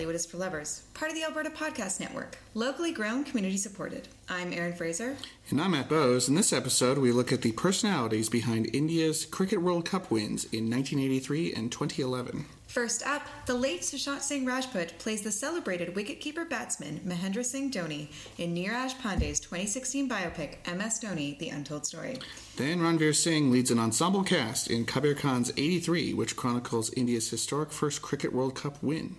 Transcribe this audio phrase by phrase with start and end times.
[0.00, 4.08] to Bollywood is for Lovers, part of the Alberta Podcast Network, locally grown, community supported.
[4.28, 5.16] I'm Erin Fraser.
[5.50, 6.28] And I'm Matt Bowes.
[6.28, 10.70] In this episode, we look at the personalities behind India's Cricket World Cup wins in
[10.70, 12.46] 1983 and 2011.
[12.66, 18.08] First up, the late Sushant Singh Rajput plays the celebrated wicketkeeper batsman Mahendra Singh Dhoni
[18.38, 22.18] in Neeraj Pandey's 2016 biopic MS Dhoni: The Untold Story.
[22.56, 27.72] Then Ranveer Singh leads an ensemble cast in Kabir Khan's 83, which chronicles India's historic
[27.72, 29.16] first Cricket World Cup win.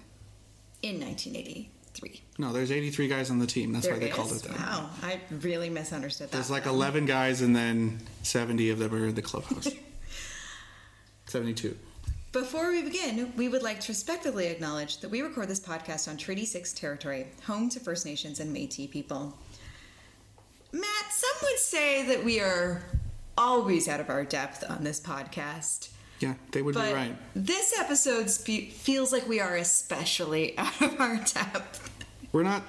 [0.83, 2.21] In 1983.
[2.39, 3.71] No, there's 83 guys on the team.
[3.73, 4.15] That's There why they is?
[4.15, 4.57] called it that.
[4.57, 6.33] Wow, I really misunderstood that.
[6.33, 6.75] There's like one.
[6.75, 9.67] 11 guys, and then 70 of them are in the clubhouse.
[11.27, 11.77] 72.
[12.31, 16.15] Before we begin, we would like to respectfully acknowledge that we record this podcast on
[16.17, 19.37] Treaty 6 territory, home to First Nations and Metis people.
[20.71, 22.83] Matt, some would say that we are
[23.37, 25.89] always out of our depth on this podcast.
[26.21, 27.15] Yeah, they would But be right.
[27.35, 31.89] this episode feels like we are especially out of our depth.
[32.31, 32.63] We're not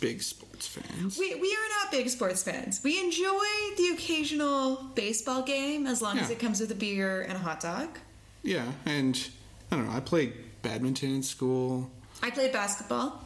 [0.00, 1.18] big sports fans.
[1.18, 2.80] We, we are not big sports fans.
[2.84, 3.44] We enjoy
[3.76, 7.60] the occasional baseball game as long as it comes with a beer and a hot
[7.60, 7.98] dog.
[8.42, 9.28] Yeah, and
[9.72, 9.92] I don't know.
[9.92, 11.90] I played badminton in school.
[12.22, 13.24] I played basketball.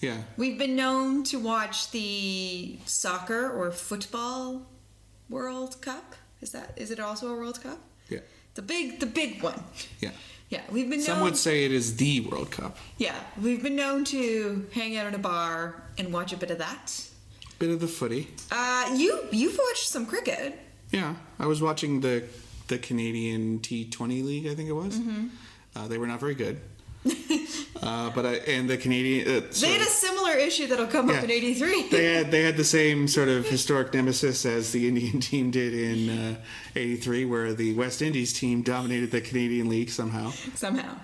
[0.00, 4.62] Yeah, We've been known to watch the soccer or football
[5.28, 6.14] World Cup.
[6.40, 7.78] Is that is it also a World Cup?
[8.54, 9.62] The big the big one.
[10.00, 10.10] yeah.
[10.50, 12.76] Yeah, we've been Some known would say it is the World Cup.
[12.98, 16.58] Yeah, we've been known to hang out in a bar and watch a bit of
[16.58, 17.08] that.
[17.58, 18.28] Bit of the footy.
[18.50, 20.58] Uh you you've watched some cricket.
[20.90, 22.24] Yeah, I was watching the
[22.68, 24.46] the Canadian T20 League.
[24.46, 24.98] I think it was.
[24.98, 25.28] Mm-hmm.
[25.74, 26.60] Uh, they were not very good.
[27.82, 29.26] uh, but I, and the Canadian.
[29.28, 31.88] Uh, They had a similar issue that'll come up in 83.
[31.90, 35.74] they had they had the same sort of historic nemesis as the Indian team did
[35.74, 36.36] in uh,
[36.76, 40.30] '83, where the West Indies team dominated the Canadian League somehow.
[40.54, 40.96] Somehow.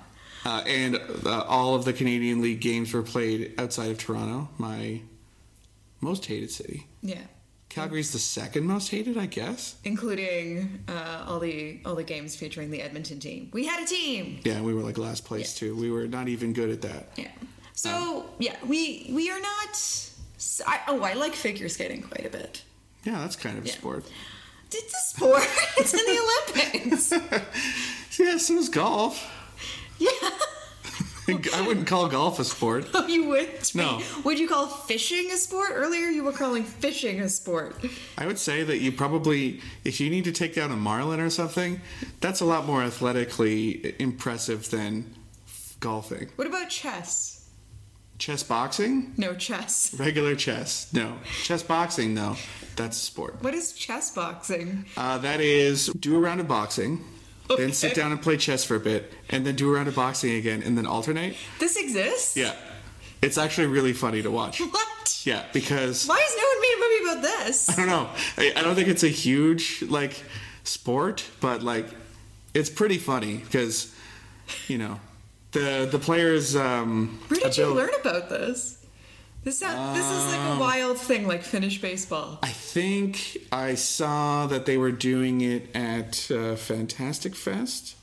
[0.44, 5.00] Uh, and uh, all of the Canadian League games were played outside of Toronto, my
[6.00, 6.86] most hated city.
[7.02, 7.22] Yeah.
[7.68, 9.76] Calgary's the second most hated, I guess.
[9.84, 13.50] Including uh, all the all the games featuring the Edmonton team.
[13.52, 14.40] We had a team.
[14.44, 15.76] Yeah, we were like last place too.
[15.76, 17.10] We were not even good at that.
[17.16, 17.30] Yeah.
[17.74, 20.10] So yeah, we we are not.
[20.66, 22.62] I oh, I like figure skating quite a bit.
[23.04, 24.04] Yeah, that's kind of a sport.
[24.72, 25.42] It's a sport.
[25.76, 27.12] it's in the Olympics.
[28.18, 29.24] Yeah, so is golf.
[30.00, 30.10] Yeah.
[31.54, 32.86] I wouldn't call golf a sport.
[32.94, 33.48] Oh, you would?
[33.74, 34.00] No.
[34.24, 35.70] Would you call fishing a sport?
[35.72, 37.76] Earlier, you were calling fishing a sport.
[38.16, 41.30] I would say that you probably, if you need to take down a marlin or
[41.30, 41.80] something,
[42.20, 45.14] that's a lot more athletically impressive than
[45.80, 46.28] golfing.
[46.36, 47.34] What about chess?
[48.18, 49.12] Chess boxing?
[49.16, 49.94] No chess.
[49.96, 50.92] Regular chess.
[50.92, 51.18] No.
[51.44, 52.36] Chess boxing, No.
[52.74, 53.42] That's a sport.
[53.42, 54.84] What is chess boxing?
[54.96, 57.04] Uh, that is do a round of boxing,
[57.56, 59.94] then sit down and play chess for a bit, and then do a round of
[59.94, 61.36] boxing again, and then alternate.
[61.58, 62.36] This exists?
[62.36, 62.54] Yeah.
[63.22, 64.60] It's actually really funny to watch.
[64.60, 65.22] What?
[65.24, 67.68] Yeah, because Why has no one made a movie about this?
[67.68, 68.08] I don't know.
[68.36, 70.22] I, I don't think it's a huge like
[70.64, 71.86] sport, but like
[72.54, 73.94] it's pretty funny because
[74.68, 75.00] you know
[75.52, 76.54] the the players.
[76.54, 78.77] Um, Where did you learn about this?
[79.44, 82.38] This sound, this is like a wild thing, like Finnish baseball.
[82.42, 87.94] I think I saw that they were doing it at uh, Fantastic Fest.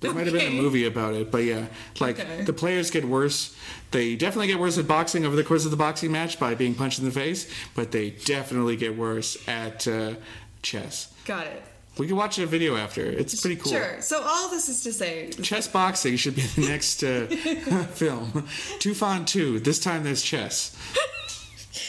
[0.00, 1.66] There might have been a movie about it, but yeah,
[1.98, 2.42] like Okay.
[2.44, 3.56] the players get worse.
[3.90, 6.74] They definitely get worse at boxing over the course of the boxing match by being
[6.76, 10.14] punched in the face, but they definitely get worse at uh,
[10.62, 11.12] chess.
[11.24, 11.62] Got it.
[11.98, 13.04] We can watch a video after.
[13.04, 13.72] It's pretty cool.
[13.72, 14.00] Sure.
[14.00, 17.26] So all this is to say, Chess boxing should be the next uh,
[17.92, 18.30] film.
[18.78, 19.60] Tufan 2.
[19.60, 20.76] This time there's chess.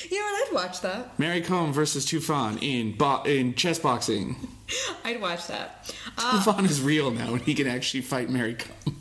[0.10, 0.48] you know what?
[0.48, 1.20] I'd watch that.
[1.20, 4.36] Mary Kom versus Tufan in bo- in chess boxing.
[5.06, 5.94] I'd watch that.
[6.18, 8.96] Uh, Tufan is real now, and he can actually fight Mary Kom.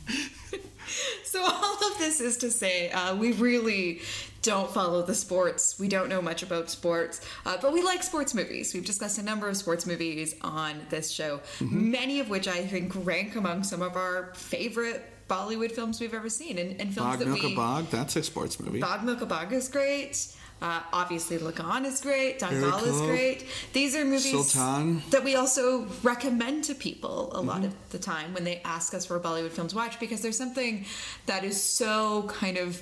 [1.23, 4.01] So all of this is to say, uh, we really
[4.41, 5.77] don't follow the sports.
[5.79, 8.73] We don't know much about sports, uh, but we like sports movies.
[8.73, 12.93] We've discussed a number of sports movies on this show, many of which I think
[13.05, 17.19] rank among some of our favorite Bollywood films we've ever seen, and, and films Bog
[17.19, 17.55] that Milk we.
[17.55, 17.89] Bog.
[17.89, 18.79] That's a sports movie.
[18.79, 20.35] Bog Milk a Bog is great.
[20.61, 22.39] Uh, obviously, Lagaan is great.
[22.39, 23.45] Dangal is great.
[23.71, 25.01] These are movies Sultan.
[25.11, 29.05] that we also recommend to people a lot of the time when they ask us
[29.05, 30.83] for a Bollywood film to watch because there's something
[31.27, 32.81] that is so kind of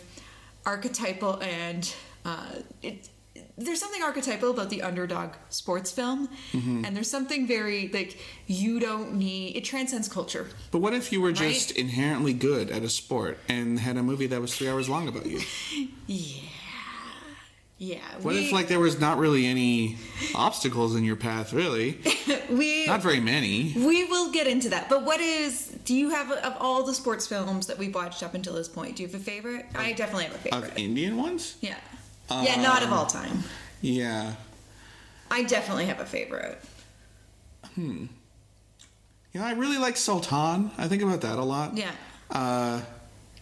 [0.68, 1.94] archetypal and
[2.26, 2.46] uh,
[2.84, 3.10] it.
[3.60, 9.14] There's something archetypal about the underdog sports film, and there's something very like you don't
[9.16, 9.56] need.
[9.56, 10.46] It transcends culture.
[10.70, 11.38] But what if you were Right?
[11.54, 15.08] just inherently good at a sport and had a movie that was three hours long
[15.08, 15.40] about you?
[16.10, 16.42] Yeah,
[17.78, 18.00] yeah.
[18.22, 19.98] What we, if like there was not really any
[20.36, 22.00] obstacles in your path, really?
[22.50, 23.74] we Not very many.
[23.76, 24.90] we will get into that.
[24.90, 25.68] But what is?
[25.86, 28.96] Do you have of all the sports films that we've watched up until this point?
[28.96, 29.66] Do you have a favorite?
[29.76, 30.72] I definitely have a favorite.
[30.72, 31.58] Of Indian ones?
[31.62, 31.78] yeah,
[32.30, 33.44] yeah, not of Um, all time.
[33.82, 34.34] Yeah.
[35.30, 36.60] I definitely have a favorite.
[37.76, 38.06] Hmm.
[39.34, 40.72] You know, I really like Sultan.
[40.78, 41.76] I think about that a lot.
[41.78, 41.92] Yeah.
[42.32, 42.82] Uh,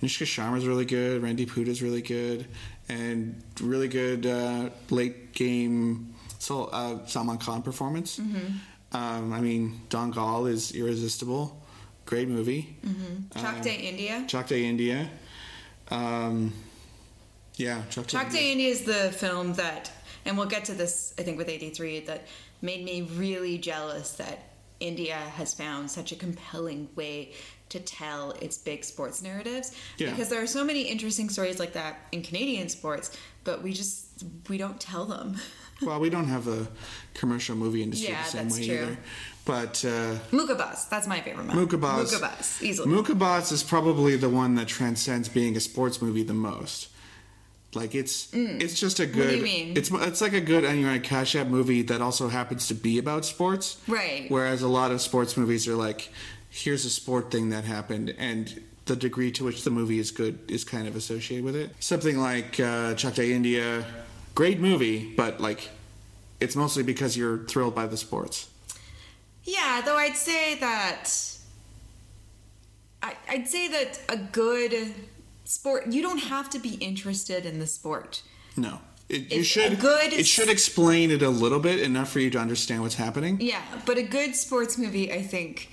[0.01, 1.21] Anushka Sharma's really good.
[1.21, 2.47] Randeep Hooda's really good.
[2.87, 8.19] And really good uh, late game Sol- uh, Salman Khan performance.
[8.19, 8.95] Mm-hmm.
[8.95, 11.61] Um, I mean, Dangal is irresistible.
[12.05, 12.77] Great movie.
[13.35, 14.23] Chak De India.
[14.27, 15.09] Chak De India.
[15.89, 16.53] Um,
[17.55, 19.91] yeah, Chak De Chak De India is the film that,
[20.23, 22.27] and we'll get to this, I think, with 83, that
[22.61, 24.39] made me really jealous that
[24.79, 27.33] India has found such a compelling way
[27.69, 29.75] to tell its big sports narratives.
[29.97, 30.11] Yeah.
[30.11, 34.23] Because there are so many interesting stories like that in Canadian sports, but we just,
[34.49, 35.35] we don't tell them.
[35.81, 36.69] Well, we don't have a
[37.15, 38.75] commercial movie industry Yeah, the same that's way true.
[38.75, 38.97] either.
[39.43, 41.67] But uh, Mukkabaaz, that's my favorite one.
[41.67, 42.13] Mukkabaaz.
[42.13, 42.87] Mukkabaaz, easily.
[42.87, 46.87] Mukkabaaz is probably the one that transcends being a sports movie the most.
[47.73, 49.27] Like it's it's just a good.
[49.27, 49.29] Mm.
[49.31, 49.77] do you mean?
[49.77, 53.77] It's it's like a good Anurag Kashyap movie that also happens to be about sports.
[53.85, 54.27] Right.
[54.31, 56.09] Whereas a lot of sports movies are like,
[56.55, 60.39] here's a sport thing that happened, and the degree to which the movie is good
[60.49, 61.71] is kind of associated with it.
[61.79, 63.85] Something like uh, Chak De India,
[64.35, 65.69] great movie, but like,
[66.39, 68.49] it's mostly because you're thrilled by the sports.
[69.43, 71.09] Yeah, though I'd say that
[73.03, 74.93] I, I'd say that a good
[75.43, 78.23] sport you don't have to be interested in the sport.
[78.57, 78.79] No.
[79.07, 82.39] It, you should good- it should explain it a little bit enough for you to
[82.39, 83.37] understand what's happening.
[83.39, 85.69] Yeah, but a good sports movie I think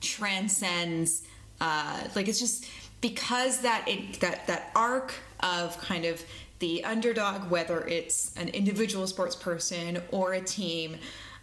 [0.00, 1.22] transcends
[1.60, 2.68] uh, like it's just
[3.00, 6.24] because that it, that that arc of kind of
[6.58, 10.96] the underdog, whether it's an individual sports person or a team,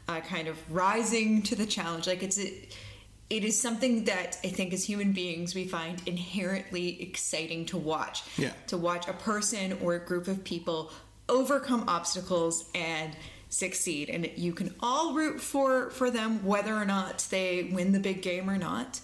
[0.08, 2.08] uh, kind of rising to the challenge.
[2.08, 7.66] Like it's it is something that I think as human beings we find inherently exciting
[7.68, 8.24] to watch.
[8.38, 8.52] Yeah.
[8.68, 10.92] To watch a person or a group of people
[11.30, 13.16] overcome obstacles and
[13.54, 18.00] succeed and you can all root for for them whether or not they win the
[18.00, 19.00] big game or not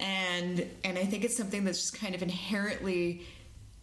[0.00, 3.20] and and i think it's something that's just kind of inherently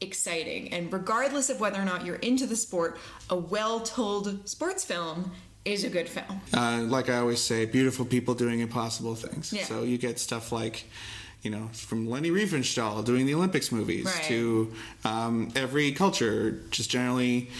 [0.02, 2.98] exciting and regardless of whether or not you're into the sport
[3.30, 5.32] a well-told sports film
[5.66, 9.54] is a good film Uh, like I always say, beautiful people doing impossible things.
[9.54, 9.66] Yeah.
[9.66, 10.86] So you get stuff like,
[11.44, 14.24] you know, from Leni Riefenstahl doing the Olympics movies Right.
[14.24, 14.74] to
[15.06, 17.52] um, every culture just generally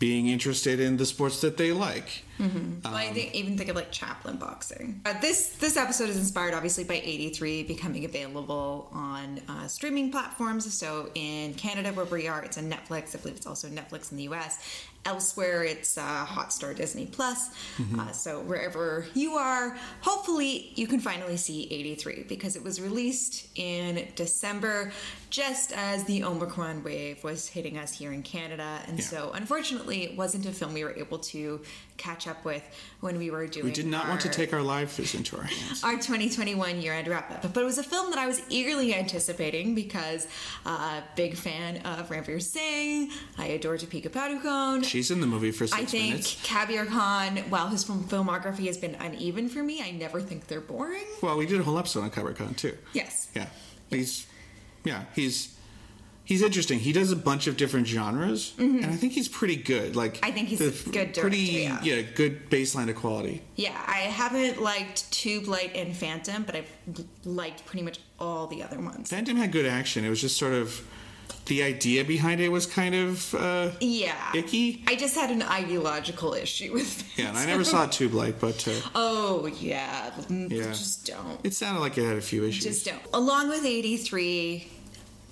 [0.00, 2.24] being interested in the sports that they like.
[2.40, 5.02] Well, I think, even think of like Chaplin boxing.
[5.04, 10.72] Uh, this this episode is inspired obviously by 83 becoming available on uh, streaming platforms.
[10.72, 13.14] So in Canada, where we are, it's on Netflix.
[13.14, 14.86] I believe it's also Netflix in the U.S.
[15.04, 17.50] Elsewhere, it's uh, Hotstar, Disney Plus.
[17.98, 23.48] Uh, so wherever you are, hopefully you can finally see 83 because it was released
[23.54, 24.92] in December,
[25.30, 29.04] just as the Omicron wave was hitting us here in Canada, and Yeah.
[29.04, 31.60] so unfortunately, it wasn't a film we were able to
[31.96, 32.62] catch up with
[33.00, 33.66] when we were doing.
[33.66, 35.84] We did not want to take our live fish into our hands.
[35.84, 40.26] our 2021 year-end wrap-up, but it was a film that I was eagerly anticipating because
[40.66, 43.10] uh, big fan of Ranveer Singh.
[43.38, 44.84] I adore Deepika Padukone.
[44.84, 46.40] She's in the movie for six I think minutes.
[46.42, 51.04] Kabir Khan, while his filmography has been uneven for me, I never think they're boring.
[51.22, 52.76] Well, we did a whole episode on Kabir Khan too.
[52.94, 53.28] Yes.
[53.36, 53.46] Yeah,
[53.90, 54.26] he's
[54.84, 55.56] yeah he's
[56.24, 56.78] he's interesting.
[56.78, 59.96] He does a bunch of different genres, and I think he's pretty good.
[59.96, 60.24] Like Mm-hmm.
[60.24, 63.42] I think he's the a good pretty director, yeah good baseline of quality.
[63.56, 66.70] Yeah, I haven't liked Tube Light and Phantom, but I've
[67.24, 69.10] liked pretty much all the other ones.
[69.10, 70.04] Phantom had good action.
[70.04, 70.80] It was just sort of
[71.50, 74.14] the idea behind it was kind of uh, Yeah.
[74.34, 74.84] icky.
[74.86, 77.06] I just had an ideological issue with it.
[77.22, 80.68] Yeah, and I never saw a Tube Light, but uh, Oh yeah, Yeah.
[80.72, 81.40] just don't.
[81.44, 82.64] it sounded like it had a few issues.
[82.64, 83.02] Just don't.
[83.12, 84.68] Along with 83,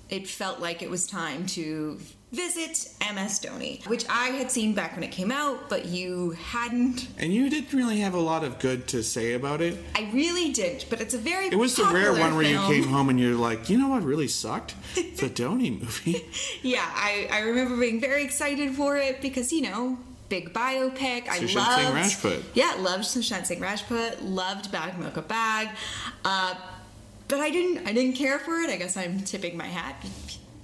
[0.09, 1.99] it felt like it was time to
[2.31, 7.07] visit MS Dhoni, which I had seen back when it came out, but you hadn't.
[7.17, 9.77] and you didn't really have a lot of good to say about it.
[9.95, 12.71] I really didn't, but it's a very It was the rare one where film.
[12.71, 14.75] you came home and you're like, you know what really sucked?
[14.95, 16.25] The Dhoni movie.
[16.61, 19.97] Yeah, I, I remember being very excited for it because, you know,
[20.29, 21.27] big biopic.
[21.27, 21.81] I Sushant loved.
[21.81, 21.93] Singh
[22.31, 22.43] Rajput.
[22.53, 24.21] Yeah, loved Sushant Singh Rajput.
[24.21, 25.71] Loved Bhaag Milkha Bhaag.
[26.23, 26.53] Uh,
[27.27, 27.87] but I didn't.
[27.87, 28.69] I didn't care for it.
[28.69, 30.05] I guess I'm tipping my hat.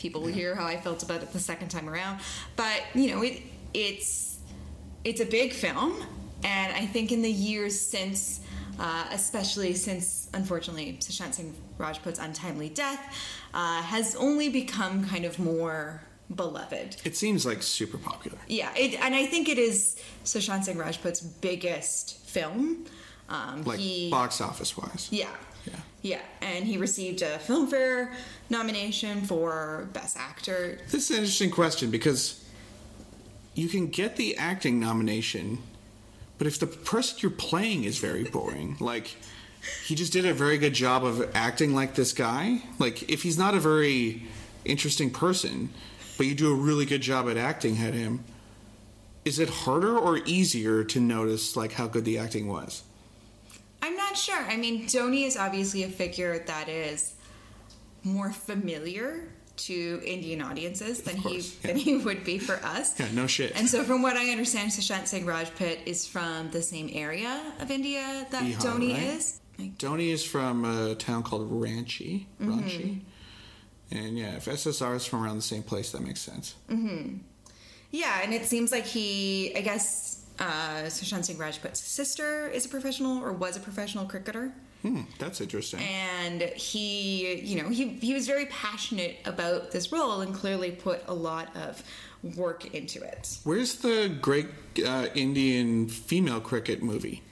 [0.06, 2.20] People will hear how I felt about it the second time around.
[2.56, 3.42] But you know, it
[3.74, 4.38] it's
[5.04, 5.94] it's a big film,
[6.44, 8.42] and I think in the years since,
[8.80, 13.02] uh, especially since unfortunately Sushant Singh Rajput's untimely death,
[13.56, 16.04] uh, has only become kind of more
[16.36, 16.98] beloved.
[17.04, 18.38] It seems like super popular.
[18.48, 22.86] Yeah, it, and I think it is Sushant Singh Rajput's biggest film.
[23.28, 25.08] Um, Like he, box office wise.
[25.12, 25.32] yeah.
[26.06, 26.22] Yeah.
[26.40, 28.14] And he received a Filmfare
[28.52, 30.78] nomination for Best Actor.
[30.92, 32.46] This is an interesting question because
[33.56, 35.64] you can get the acting nomination,
[36.38, 39.16] but if the person you're playing is very boring, like
[39.84, 43.40] he just did a very good job of acting like this guy, like if he's
[43.40, 44.28] not a very
[44.64, 45.72] interesting person,
[46.18, 48.24] but you do a really good job at acting at him,
[49.26, 52.84] is it harder or easier to notice like how good the acting was?
[53.86, 54.44] I'm not sure.
[54.50, 57.14] I mean, Dhoni is obviously a figure that is
[58.04, 61.68] more familiar to Indian audiences than course, he yeah.
[61.68, 63.00] than he would be for us.
[63.00, 63.56] Yeah, no shit.
[63.56, 67.70] And so, from what I understand, Sushant Singh Rajput is from the same area of
[67.70, 69.04] India that Bihar, Dhoni right?
[69.04, 69.40] is.
[69.60, 72.26] Like, Dhoni is from a town called Ranchi.
[72.42, 72.60] Mm-hmm.
[72.60, 73.02] Ranchi.
[73.92, 76.56] And yeah, if SSR is from around the same place, that makes sense.
[76.70, 77.18] Mm-hmm.
[77.92, 82.70] yeah, and it seems like he, I guess, uh, Sushant Singh Rajput's sister is a
[82.70, 84.52] professional or was a professional cricketer.
[84.82, 85.80] Hmm, that's interesting.
[85.80, 91.02] and he you know he, he was very passionate about this role and clearly put
[91.08, 91.82] a lot of
[92.36, 94.46] work into it Where's the great
[94.86, 97.24] uh, Indian female cricket movie?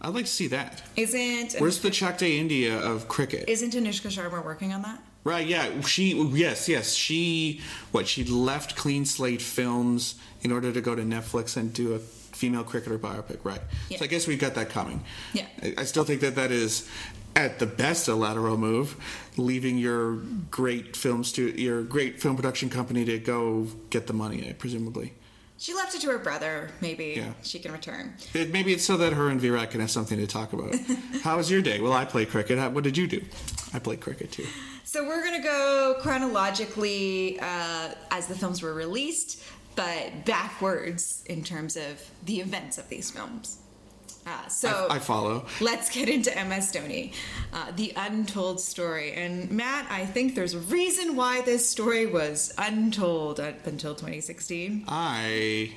[0.00, 0.82] I'd like to see that.
[0.96, 3.48] isn't Where's the Chak De India of cricket?
[3.48, 5.80] isn't Anushka Sharma working on that Right, yeah.
[5.80, 6.92] She, yes, yes.
[6.92, 11.94] She, what, she left Clean Slate Films in order to go to Netflix and do
[11.94, 11.98] a
[12.34, 13.60] female cricketer biopic, right?
[13.88, 13.98] Yeah.
[13.98, 15.02] So I guess we've got that coming.
[15.32, 15.46] Yeah.
[15.62, 16.88] I, I still think that that is,
[17.36, 18.96] at the best, a lateral move,
[19.36, 20.16] leaving your
[20.50, 25.14] great film stu- your great film production company to go get the money, presumably.
[25.56, 27.32] she left it to her brother maybe Yeah.
[27.42, 30.26] she can return It, maybe it's so that her and Virat can have something to
[30.26, 30.74] talk about.
[31.22, 31.80] How was your day?
[31.80, 32.58] Well, I played cricket.
[32.58, 33.20] How, what did you do?
[33.72, 34.46] I played cricket too.
[34.84, 39.42] so we're gonna go chronologically uh, as the films were released
[39.76, 43.58] but backwards in terms of the events of these films
[44.26, 45.44] uh, so I, I follow.
[45.60, 47.12] Let's get into MS Dhoni,
[47.52, 49.12] uh, the untold story.
[49.12, 54.84] And Matt, I think there's a reason why this story was untold up until 2016.
[54.88, 55.72] I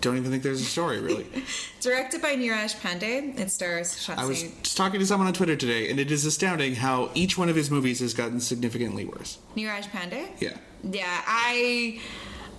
[0.00, 1.26] don't even think there's a story really.
[1.80, 5.90] Directed by Neeraj Pandey, it stars I was just talking to someone on Twitter today,
[5.90, 9.36] and it is astounding how each one of his movies has gotten significantly worse.
[9.56, 10.26] Neeraj Pandey?
[10.40, 10.56] Yeah.
[10.82, 12.00] Yeah, I.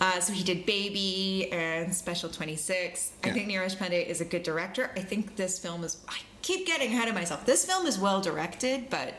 [0.02, 3.12] Uh, so he did Baby and Special 26.
[3.24, 4.90] I think Neeraj Pandey is a good director.
[4.96, 5.98] I think this film is.
[6.10, 7.46] I keep getting ahead of myself.
[7.46, 9.14] This film is well directed, but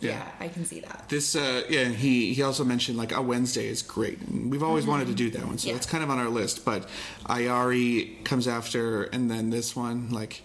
[0.00, 0.28] yeah, Yeah.
[0.40, 1.04] I can see that.
[1.10, 4.86] This, uh, yeah, he, he also mentioned like a Wednesday is great, and we've always
[4.86, 5.76] wanted to do that one, so Yeah.
[5.76, 6.64] it's kind of on our list.
[6.64, 6.88] But
[7.26, 10.42] Aiyaary comes after, and then this one, like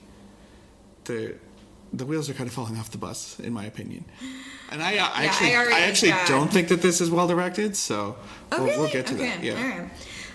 [1.06, 1.36] the
[1.94, 4.06] the wheels are kind of falling off the bus, in my opinion.
[4.72, 7.76] And I, I Yeah, actually, Aiyaary I actually don't think that this is well directed,
[7.76, 8.18] so
[8.52, 8.78] Oh, we'll, really?
[8.80, 9.28] we'll get to okay.
[9.30, 9.44] that.
[9.44, 9.80] Yeah.
[9.80, 9.90] Right.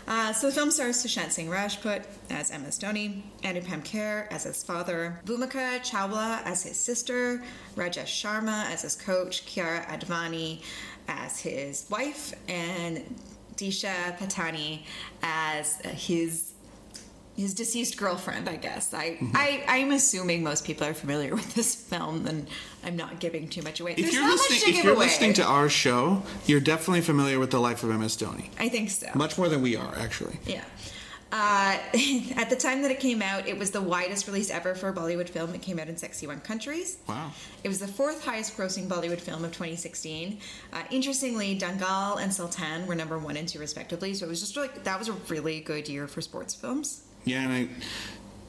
[0.08, 4.62] Uh, so the film stars Sushant Singh Rajput as MS Dhoni, Anupam Kher as his
[4.64, 7.42] father, Bhumika Chawla as his sister,
[7.76, 10.60] Rajesh Sharma as his coach, Kiara Advani
[11.06, 13.16] as his wife, and
[13.56, 14.80] Disha Patani
[15.22, 16.51] as uh, his
[17.42, 18.94] his deceased girlfriend, I guess.
[18.94, 19.36] I, Mm-hmm.
[19.36, 22.46] I I'm assuming most people are familiar with this film, and
[22.84, 23.90] I'm not giving too much away.
[23.92, 25.04] If There's you're listening, if you're away.
[25.06, 28.88] listening to our show, you're definitely familiar with the life of MS Dhoni, I think
[28.90, 29.08] so.
[29.14, 30.38] much more than we are, actually.
[30.46, 30.64] Yeah.
[31.34, 31.78] Uh,
[32.36, 34.92] at the time that it came out, it was the widest release ever for a
[34.92, 35.54] Bollywood film.
[35.54, 36.98] It came out in 61 countries.
[37.08, 37.30] Wow.
[37.64, 40.38] It was the fourth highest grossing Bollywood film of 2016.
[40.74, 44.12] Uh, interestingly, Dangal and Sultan were number one and two respectively.
[44.12, 47.04] So it was just like that was a really good year for sports films.
[47.24, 47.68] Yeah, and I,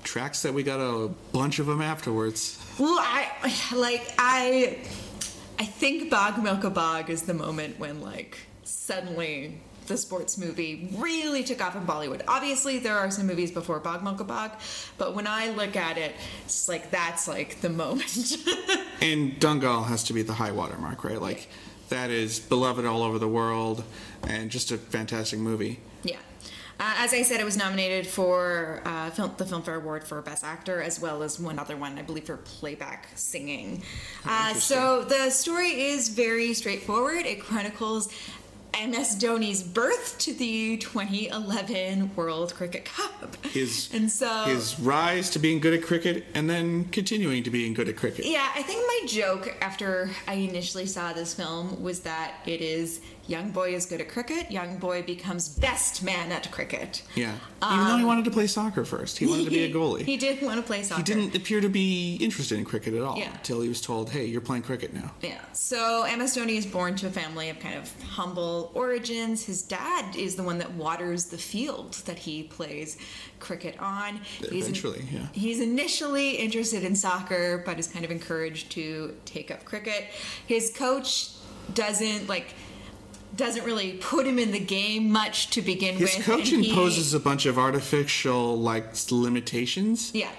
[0.04, 2.60] tracks that we got a bunch of them afterwards.
[2.80, 3.30] Well, I
[3.76, 4.80] like I
[5.60, 11.44] I think Bhaag Milkha Bhaag is the moment when like suddenly the sports movie really
[11.44, 12.22] took off in Bollywood.
[12.28, 14.52] Obviously, there are some movies before Bhaag Milkha Bhaag,
[14.98, 16.14] but when I look at it,
[16.46, 18.38] it's like that's like the moment.
[19.02, 21.20] And Dangal has to be the high watermark, right?
[21.22, 21.50] Like,
[21.90, 23.84] that is beloved all over the world,
[24.26, 25.82] and just a fantastic movie.
[26.04, 26.20] yeah.
[26.80, 30.44] Uh, as I said, it was nominated for uh, film, the Filmfare Award for Best
[30.44, 33.84] Actor, as well as one other one, I believe, for playback singing.
[34.26, 37.26] Uh, so the story is very straightforward.
[37.26, 38.10] It chronicles
[38.74, 43.46] MS Dhoni's birth to the 2011 World Cricket Cup.
[43.46, 47.74] His and so his rise to being good at cricket, and then continuing to being
[47.76, 48.26] good at cricket.
[48.26, 53.00] Yeah, I think my joke after I initially saw this film was that it is
[53.28, 54.52] young boy is good at cricket.
[54.52, 57.04] Young boy becomes best man at cricket.
[57.16, 57.36] Yeah.
[57.66, 60.00] Even though he wanted to play soccer first, he wanted to be a goalie.
[60.02, 61.00] Um, He did want to play soccer.
[61.00, 63.34] He didn't appear to be interested in cricket at all Yeah.
[63.34, 65.40] until he was told, "Hey, you're playing cricket now." Yeah.
[65.54, 69.46] So MS Dhoni is born to a family of kind of humble origins.
[69.46, 72.98] His dad is the one that waters the field that he plays
[73.40, 74.18] cricket on.
[74.50, 75.28] He's Eventually, yeah.
[75.32, 80.06] He's initially interested in soccer, but is kind of encouraged to take up cricket.
[80.48, 81.30] His coach
[81.74, 82.48] doesn't like
[83.36, 86.26] doesn't really put him in the game much to begin His with.
[86.26, 90.30] coach and he- imposes a bunch of artificial like limitations, Yeah.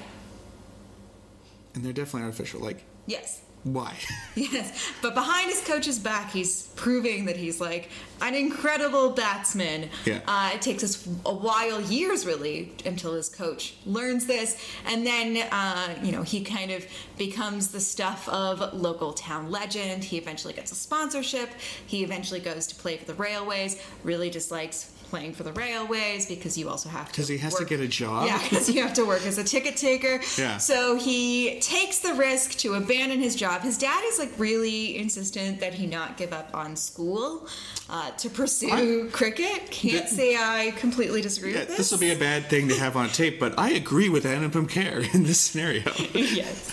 [1.74, 2.60] and they're definitely artificial.
[2.60, 3.40] Like, Yes.
[3.64, 3.96] why?
[4.36, 7.88] Yes, but behind his coach's back, he's proving that he's like
[8.20, 9.88] an incredible batsman.
[10.04, 10.20] Yeah.
[10.26, 14.56] Uh, it takes us a while, years really, until his coach learns this,
[14.86, 16.86] and then uh, you know he kind of
[17.18, 20.04] becomes the stuff of local town legend.
[20.04, 21.50] He eventually gets a sponsorship.
[21.86, 23.80] He eventually goes to play for the Railways.
[24.02, 27.64] Really dislikes playing for the Railways because you also have to Because he has to
[27.64, 28.26] get a job.
[28.26, 30.20] yeah, because you have to work as a ticket taker.
[30.36, 30.56] Yeah.
[30.56, 33.62] So he takes the risk to abandon his job.
[33.62, 37.46] His dad is like really insistent that he not give up on school
[37.88, 39.70] uh, to pursue cricket.
[39.70, 41.76] Can't Th- say I completely disagree Yeah, with this.
[41.78, 44.68] this will be a bad thing to have on tape, but I agree with Anupam
[44.68, 45.82] Kher in this scenario.
[46.14, 46.70] yes.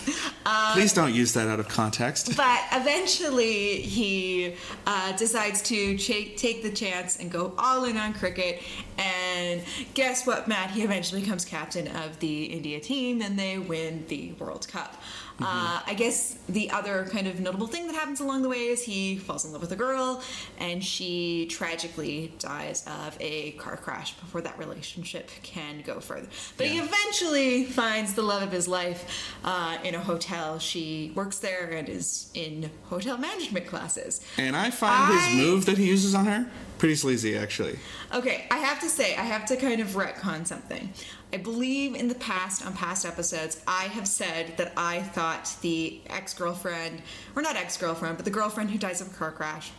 [0.74, 2.36] Please don't use that out of context.
[2.36, 4.54] But eventually, he
[4.86, 8.62] uh, decides to cha- take the chance and go all in on cricket.
[8.98, 9.62] And
[9.94, 10.70] guess what, Matt?
[10.70, 15.01] He eventually becomes captain of the India team, and they win the World Cup.
[15.40, 18.82] Uh, I guess the other kind of notable thing that happens along the way is
[18.82, 20.22] he falls in love with a girl,
[20.58, 26.28] and she tragically dies of a car crash before that relationship can go further.
[26.56, 30.58] But he eventually finds the love of his life uh, in a hotel.
[30.58, 34.20] She works there and is in hotel management classes.
[34.38, 37.78] And I find I- his move that he uses on her pretty sleazy, actually.
[38.12, 40.92] Okay, I have to say, I have to kind of retcon something.
[41.32, 46.00] I believe in the past, on past episodes, I have said that I thought the
[46.08, 47.00] ex girlfriend,
[47.34, 49.72] or not ex girlfriend, but the girlfriend who dies of a car crash,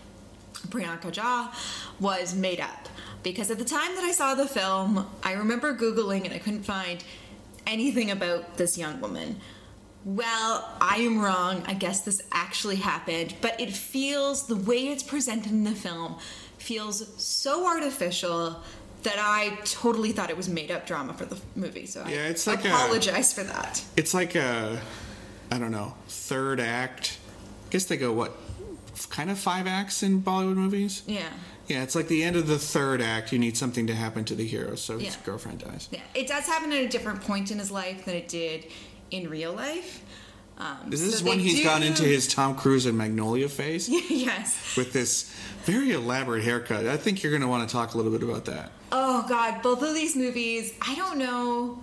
[0.70, 1.54] Priyanka Jha,
[2.00, 2.90] was made up.
[3.22, 6.64] Because at the time that I saw the film, I remember Googling and I couldn't
[6.64, 7.04] find
[7.68, 9.40] anything about this young woman.
[10.06, 11.64] Well, I am wrong.
[11.66, 16.18] I guess this actually happened, but it feels the way it's presented in the film
[16.58, 18.62] feels so artificial
[19.04, 21.86] that I totally thought it was made up drama for the movie.
[21.86, 23.84] So Yeah, I it's like a- apologize for that.
[23.98, 24.80] It's like a,
[25.52, 27.18] I don't know, third act.
[27.68, 28.34] I guess they go, what,
[29.10, 31.04] kind of five acts in Bollywood movies?
[31.08, 31.24] Yeah.
[31.68, 33.32] Yeah, it's like the end of the third act.
[33.32, 35.88] You need something to happen to the hero, so his girlfriend dies.
[35.92, 36.02] Yeah.
[36.14, 38.68] It does happen at a different point in his life than it did
[39.12, 40.04] in real life.
[40.58, 43.88] Um, This so is when he's do- gone into his Tom Cruise and Magnolia phase
[44.10, 44.76] yes.
[44.78, 46.86] with this very elaborate haircut.
[46.86, 48.72] I think you're going to want to talk a little bit about that.
[48.96, 50.72] Oh God, both of these movies.
[50.80, 51.82] I don't know.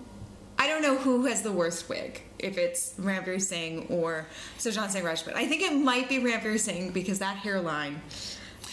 [0.61, 2.23] I don't know who has the worst wig.
[2.39, 4.27] If it's Ranveer Singh or
[4.59, 5.35] Sushant Singh Rajput.
[5.35, 8.01] I think it might be Ranveer Singh because that hairline.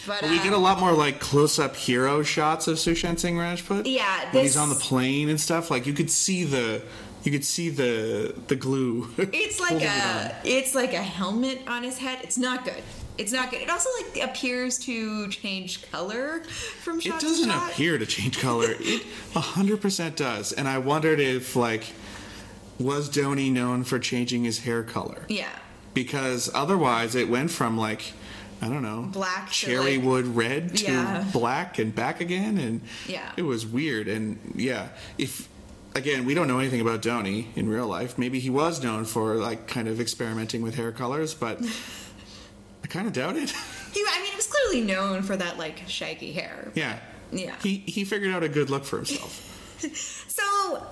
[0.06, 3.86] But We uh, get a lot more like close-up hero shots of Sushant Singh Rajput.
[3.86, 5.68] Yeah, when he's on the plane and stuff.
[5.70, 6.80] Like you could see the,
[7.24, 9.10] you could see the the glue.
[9.18, 12.20] It's like holding it a it's like a helmet on his head.
[12.22, 12.82] It's not good.
[13.18, 13.60] It's not good.
[13.62, 16.40] It also like appears to change color
[16.80, 17.70] from shot It doesn't to shot.
[17.72, 18.68] appear to change color.
[18.80, 19.02] It
[19.34, 20.52] 100% does.
[20.52, 21.84] And I wondered if like
[22.78, 25.24] was Dhoni known for changing his hair color?
[25.28, 25.48] Yeah.
[25.94, 28.12] Because otherwise it went from like
[28.60, 31.24] I don't know, Black cherry like- wood red to Yeah.
[31.32, 33.30] black and back again and Yeah.
[33.36, 35.48] it was weird and yeah, if
[35.94, 38.16] again, we don't know anything about Dhoni in real life.
[38.18, 41.60] Maybe he was known for like kind of experimenting with hair colors, but
[42.88, 43.52] I kind of doubt it.
[43.92, 46.70] He, I mean, it was clearly known for that like shaggy hair.
[46.74, 46.98] yeah.
[47.32, 47.54] Yeah.
[47.62, 49.44] He he figured out a good look for himself.
[50.28, 50.82] So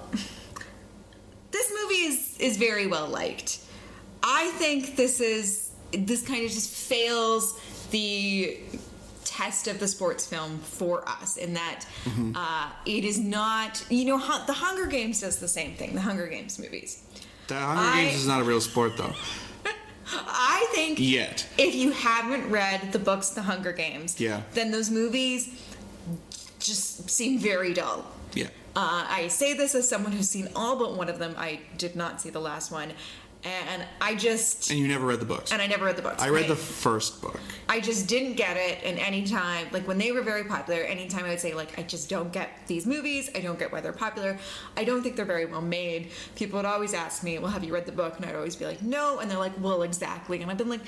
[1.51, 3.59] this movie is is very well liked.
[4.23, 8.59] I think this is this kind of just fails the
[9.25, 11.85] test of the sports film for us in that
[12.35, 16.27] uh, it is not you know the Hunger Games does the same thing the Hunger
[16.29, 17.03] Games movies.
[17.49, 19.13] The Hunger I- Games is not a real sport though.
[20.13, 21.47] I think Yet.
[21.59, 24.43] if you haven't read the books The Hunger Games, Yeah.
[24.55, 25.49] then those movies
[26.59, 28.05] just seem very dull.
[28.35, 28.49] Yeah.
[28.75, 31.35] Uh, I say this as someone who's seen all but one of them.
[31.39, 32.93] I did not see the last one,
[33.47, 35.53] and I just And you never read the books.
[35.53, 36.23] and I never read the books.
[36.23, 36.49] I read right?
[36.49, 37.39] the first book.
[37.69, 38.79] I just didn't get it.
[38.85, 42.09] And anytime, like when they were very popular, anytime I would say like I just
[42.09, 43.31] don't get these movies.
[43.35, 44.39] I don't get why they're popular.
[44.77, 46.11] I don't think they're very well made.
[46.35, 48.67] People would always ask me, "Well, have you read the book?" And I'd always be
[48.67, 50.83] like, "No." And they're like, "Well, exactly." And I've been like,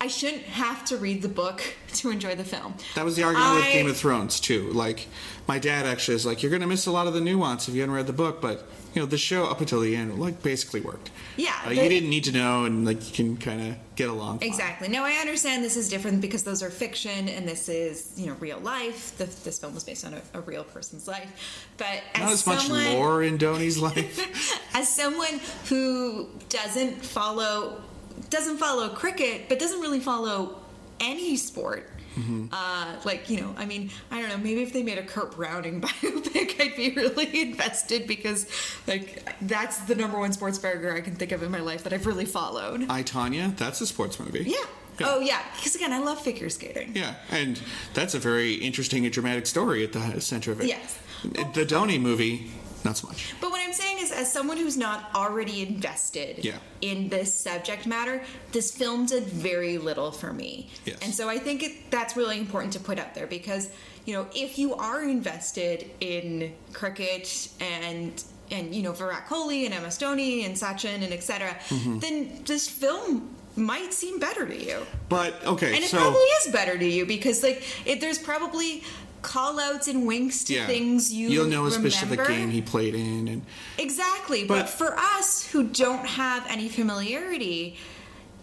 [0.00, 1.62] I shouldn't have to read the book
[1.94, 2.74] to enjoy the film.
[2.96, 4.70] That was the argument with Game of Thrones too.
[4.72, 5.06] Like
[5.46, 7.82] my dad actually is like, you're gonna miss a lot of the nuance if you
[7.82, 10.80] hadn't read the book, but you know the show up until the end like basically
[10.80, 11.10] worked.
[11.36, 14.38] Yeah, uh, you didn't need to know, and like you can kind of get along.
[14.38, 14.48] fine.
[14.48, 14.88] Exactly.
[14.88, 18.34] No, I understand this is different because those are fiction and this is, you know,
[18.40, 19.16] real life.
[19.18, 21.66] The, this film was based on a, a real person's life.
[21.76, 24.70] But as, Not as much someone, lore in Dhoni's life.
[24.74, 27.82] as someone who doesn't follow
[28.30, 30.60] doesn't follow cricket, but doesn't really follow
[31.00, 31.88] any sport.
[32.18, 32.46] Mm-hmm.
[32.52, 34.36] Uh, like you know, I mean, I don't know.
[34.36, 38.46] Maybe if they made a Kurt Browning biopic, I'd be really invested because,
[38.86, 41.92] like, that's the number one sports burger I can think of in my life that
[41.92, 42.86] I've really followed.
[42.88, 44.44] I Tonya, that's a sports movie.
[44.46, 44.64] Yeah.
[45.00, 46.92] Oh yeah, because again, I love figure skating.
[46.94, 47.60] Yeah, and
[47.94, 50.66] that's a very interesting and dramatic story at the center of it.
[50.66, 50.98] Yes.
[51.22, 52.50] The Dhoni movie,
[52.84, 53.34] not so much.
[53.40, 56.56] But what I'm saying is, as someone who's not already invested Yeah.
[56.80, 60.68] in this subject matter, this film did very little for me.
[60.84, 60.98] Yes.
[61.02, 63.70] And so I think it, that's really important to put out there because,
[64.06, 69.72] you know, if you are invested in cricket and and you know Virat Kohli and
[69.82, 71.98] MS Dhoni and Sachin and etc., Mm-hmm.
[72.00, 74.84] then this film might seem better to you.
[75.08, 78.82] But okay, And it so probably is better to you because like it, there's probably
[79.22, 81.90] call outs and winks to yeah, things you you'll know a remember.
[81.90, 83.42] specific game he played in, and
[83.78, 84.44] Exactly.
[84.44, 87.76] But, But- for us who don't have any familiarity,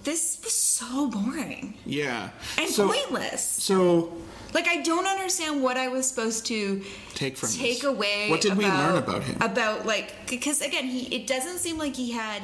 [0.04, 3.44] this was so boring yeah, and so pointless.
[3.44, 4.14] so
[4.54, 7.84] Like I don't understand what I was supposed to Take from take this.
[7.84, 8.30] away.
[8.30, 9.36] What did we learn about him?
[9.42, 12.42] About like because again, he it doesn't seem like he had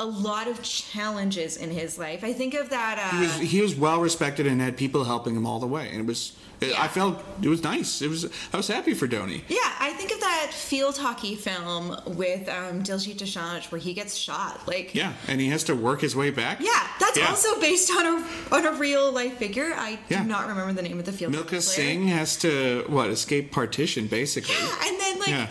[0.00, 2.24] a lot of challenges in his life.
[2.24, 2.98] I think of that.
[2.98, 5.88] Uh, he was he was well respected and had people helping him all the way,
[5.90, 6.32] and it was
[6.70, 6.82] Yeah.
[6.82, 8.02] I felt it was nice.
[8.02, 9.42] It was I was happy for Dhoni.
[9.48, 14.14] Yeah, I think of that field hockey film with um, Diljit Dosanjh where he gets
[14.16, 14.66] shot.
[14.66, 16.60] Like, Yeah, and he has to work his way back.
[16.60, 16.70] Yeah,
[17.00, 17.28] that's Yeah.
[17.28, 19.72] also based on a on a real life figure.
[19.76, 20.22] I Yeah.
[20.22, 21.32] do not remember the name of the field.
[21.32, 21.60] Milka.
[21.60, 24.54] Singh has to what escape partition basically.
[24.54, 25.48] Yeah, and then like.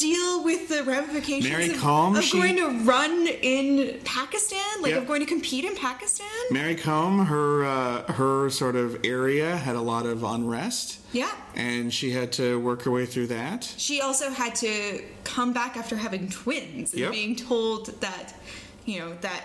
[0.00, 4.92] Deal with the ramifications Mary of, Kom, of she- going to run in Pakistan, like
[4.92, 4.98] Yeah.
[4.98, 6.26] of going to compete in Pakistan.
[6.50, 10.98] Mary Kom, her uh, her sort of area had a lot of unrest.
[11.12, 11.30] Yeah.
[11.56, 13.64] and she had to work her way through that.
[13.76, 17.10] She also had to come back after having twins and Yep.
[17.12, 18.32] being told that,
[18.86, 19.42] you know, that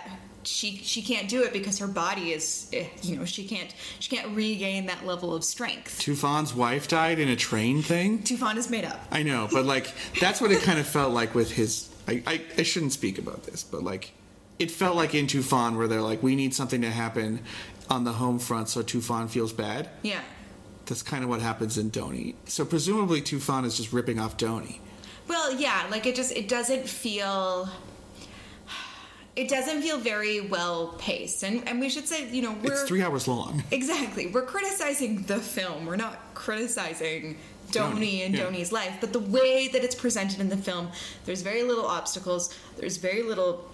[0.48, 4.16] she she can't do it because her body is, eh, you know, she can't she
[4.16, 6.00] can't regain that level of strength.
[6.00, 8.20] Tufan's wife died in a train thing.
[8.20, 9.00] Tufan is made up.
[9.12, 11.90] I know, but like that's what it kind of felt like with his.
[12.08, 14.12] I, I, I shouldn't speak about this, but like
[14.60, 17.42] it felt like in Tufan where they're like, we need something to happen
[17.90, 19.90] on the home front so Tufan feels bad.
[20.02, 20.22] Yeah.
[20.86, 22.36] That's kind of what happens in Dhoni.
[22.46, 24.80] So presumably Tufan is just ripping off Dhoni.
[25.28, 27.68] Well, yeah, like it just it doesn't feel
[29.36, 31.43] it doesn't feel very well paced.
[31.43, 33.63] And and we should say, you know, we're It's three hours long.
[33.71, 34.28] Exactly.
[34.28, 35.86] We're criticizing the film.
[35.86, 37.38] We're not criticizing
[37.71, 38.45] Dhoni and yeah.
[38.45, 40.89] Dhoni's life, but the way that it's presented in the film,
[41.26, 42.54] there's very little obstacles.
[42.78, 43.69] There's very little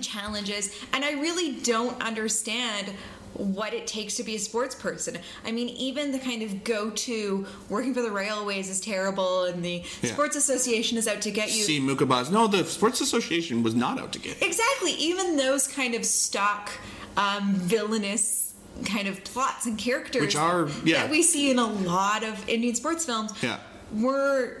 [0.00, 2.92] challenges, and I really don't understand
[3.34, 5.18] what it takes to be a sports person.
[5.44, 9.82] I mean, even the kind of go-to working for the railways is terrible, and the
[10.02, 10.12] Yeah.
[10.12, 11.64] sports association is out to get you.
[11.64, 12.30] See Mukkabaaz.
[12.30, 14.36] No, the Sports Association was not out to get.
[14.36, 14.48] him.
[14.48, 14.92] Exactly.
[14.92, 16.70] Even those kind of stock
[17.16, 18.52] um, villainous
[18.84, 21.02] kind of plots and characters Which are- yeah.
[21.02, 23.32] that we see in a lot of Indian sports films.
[23.42, 23.58] Yeah.
[23.94, 24.60] Were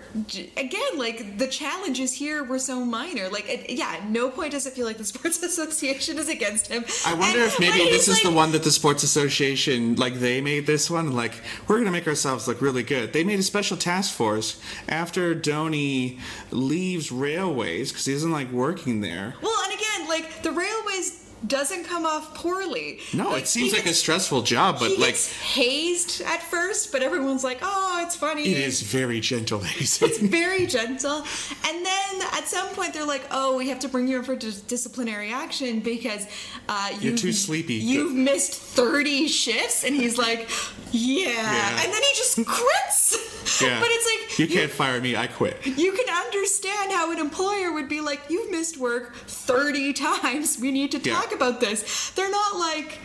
[0.56, 3.28] again like the challenges here were so minor.
[3.28, 6.84] Like, it, yeah, no point does it feel like the sports association is against him.
[7.04, 10.40] I wonder And- if maybe this is the one that the Sports Association, like they
[10.40, 11.32] made this one, like
[11.66, 13.12] we're gonna make ourselves look really good.
[13.12, 16.20] They made a special task force after Dhoni
[16.52, 19.34] leaves railways because he isn't like working there.
[19.42, 23.00] Well, and again, like the railways doesn't come off poorly.
[23.12, 27.44] No, Like, it seems like a stressful job, but like hazed at first, but everyone's
[27.44, 30.08] like, "Oh, it's funny." it is very gentle hazing.
[30.08, 31.24] It's very gentle.
[31.66, 34.36] And then at some point they're like, "Oh, we have to bring you in for
[34.36, 36.26] dis- disciplinary action because
[36.68, 40.48] uh, You're too sleepy." You've missed thirty shifts." And he's like,
[40.92, 41.82] "Yeah." Yeah.
[41.82, 43.60] And then he just quits.
[43.62, 43.78] Yeah.
[43.84, 45.16] But it's like you can't fire me.
[45.16, 45.56] I quit.
[45.66, 50.58] you can understand how an employer would be like, "You've missed work thirty times.
[50.58, 51.14] We need to Yeah.
[51.14, 52.98] talk about this." They're not like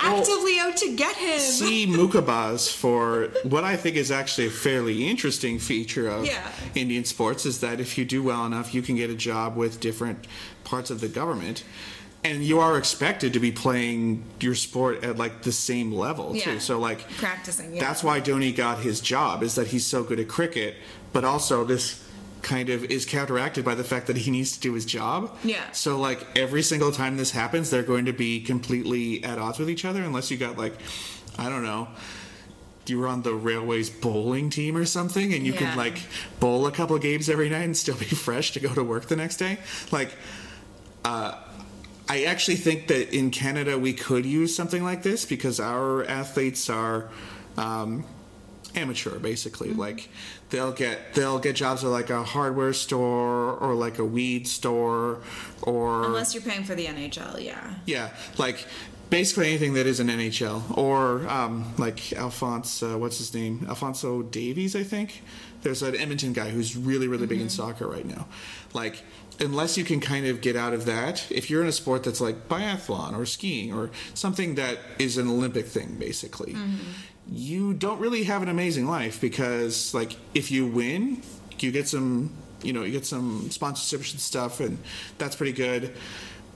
[0.00, 1.38] actively out to get him.
[1.40, 6.46] see Mukkabaaz for what I think is actually a fairly interesting feature of Yeah.
[6.74, 9.80] Indian sports is that if you do well enough, you can get a job with
[9.80, 10.26] different
[10.64, 11.64] parts of the government.
[12.24, 16.44] And you are expected to be playing your sport at like the same level Yeah.
[16.44, 16.60] too.
[16.60, 17.80] So like Practicing, yeah.
[17.80, 20.76] That's why Dhoni got his job is that he's so good at cricket,
[21.12, 22.00] but also this
[22.42, 25.36] kind of is counteracted by the fact that he needs to do his job.
[25.44, 25.60] Yeah.
[25.72, 29.68] So like every single time this happens, they're going to be completely at odds with
[29.70, 30.74] each other unless you got like
[31.38, 31.88] I don't know.
[32.86, 35.58] You were on the railways bowling team or something, and you Yeah.
[35.58, 35.98] could like
[36.40, 39.16] bowl a couple games every night and still be fresh to go to work the
[39.16, 39.58] next day.
[39.92, 40.10] Like,
[41.04, 41.34] uh,
[42.08, 46.70] I actually think that in Canada we could use something like this because our athletes
[46.70, 47.10] are
[47.58, 48.04] um,
[48.74, 49.72] amateur, basically.
[49.72, 50.08] Like
[50.50, 55.20] they'll get they'll get jobs at like a hardware store or like a weed store
[55.62, 57.74] or Unless you're paying for the NHL, yeah.
[57.86, 58.66] yeah, like
[59.10, 63.66] basically anything that is an NHL or um, like Alphonse, uh, what's his name?
[63.68, 65.22] Alphonso Davies, I think.
[65.62, 68.28] There's an Edmonton guy who's really, really big in soccer right now.
[68.74, 69.02] Like,
[69.40, 72.20] unless you can kind of get out of that, if you're in a sport that's
[72.20, 76.56] like biathlon or skiing or something that is an Olympic thing, basically,
[77.30, 81.22] you don't really have an amazing life because, like, if you win,
[81.58, 84.78] you get some, you know, you get some sponsorship and stuff, and
[85.18, 85.94] that's pretty good.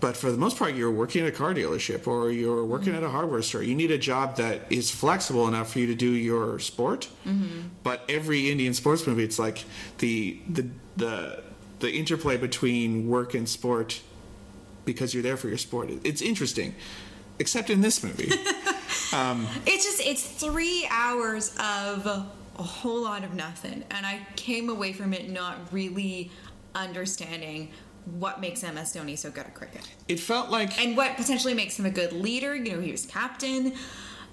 [0.01, 3.05] But for the most part, you're working at a car dealership or you're working at
[3.05, 3.63] a hardware store.
[3.63, 7.09] You need a job that is flexible enough for you to do your sport.
[7.25, 7.69] Mm-hmm.
[7.85, 9.65] But every Indian sports movie, it's like
[9.99, 11.45] the the the
[11.79, 14.01] the interplay between work and sport
[14.85, 15.91] because you're there for your sport.
[16.03, 16.75] It's interesting,
[17.39, 18.33] except in this movie.
[19.67, 22.27] It's just it's three hours of a
[22.63, 26.31] whole lot of nothing, and I came away from it not really
[26.75, 27.71] understanding
[28.19, 31.79] what makes MS Dhoni so good at cricket it felt like and what potentially makes
[31.79, 32.55] him a good leader.
[32.57, 33.75] You know, he was captain,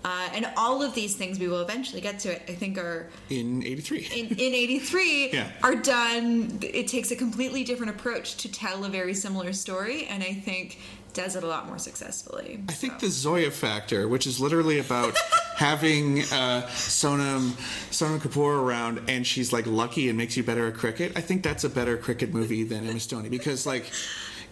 [0.03, 2.31] uh, and all of these things we will eventually get to.
[2.31, 4.07] It I think are in '83.
[4.15, 5.51] in, in 83 Yeah.
[5.61, 10.23] are done it takes a completely different approach to tell a very similar story and
[10.23, 10.79] i think
[11.13, 15.15] does it a lot more successfully I think the Zoya factor, which is literally about
[15.55, 17.51] having uh, Sonam
[17.91, 21.13] Sonam Kapoor around, and she's like lucky and makes you better at cricket.
[21.15, 23.85] I think that's a better cricket movie than MS Dhoni because like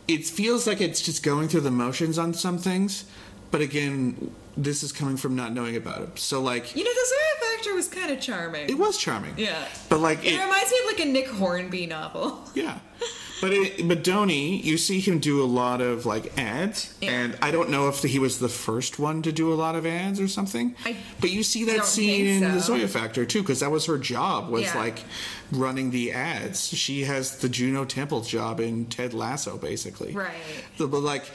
[0.08, 3.06] it feels like it's just going through the motions on some things,
[3.52, 6.20] but again, this is coming from not knowing about it.
[6.20, 9.68] So like you know the Zoya factor was kind of charming it was charming, yeah
[9.90, 12.80] but like it, it, reminds me of like a nick hornby novel Yeah.
[13.40, 17.12] But it, but Dhoni, you see him do a lot of like ads, Yeah.
[17.12, 19.86] and I don't know if he was the first one to do a lot of
[19.86, 20.76] ads or something.
[20.86, 22.60] I but you see that scene in the.
[22.60, 24.78] Zoya Factor too, because that was her job was Yeah.
[24.78, 25.04] like
[25.52, 26.68] running the ads.
[26.68, 30.14] She has the Juno Temple job in Ted Lasso, basically.
[30.14, 30.32] Right.
[30.80, 31.26] But like,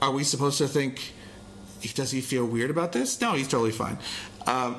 [0.00, 1.12] are we supposed to think?
[1.94, 3.20] Does he feel weird about this?
[3.20, 3.98] No, he's totally fine.
[4.46, 4.76] Um,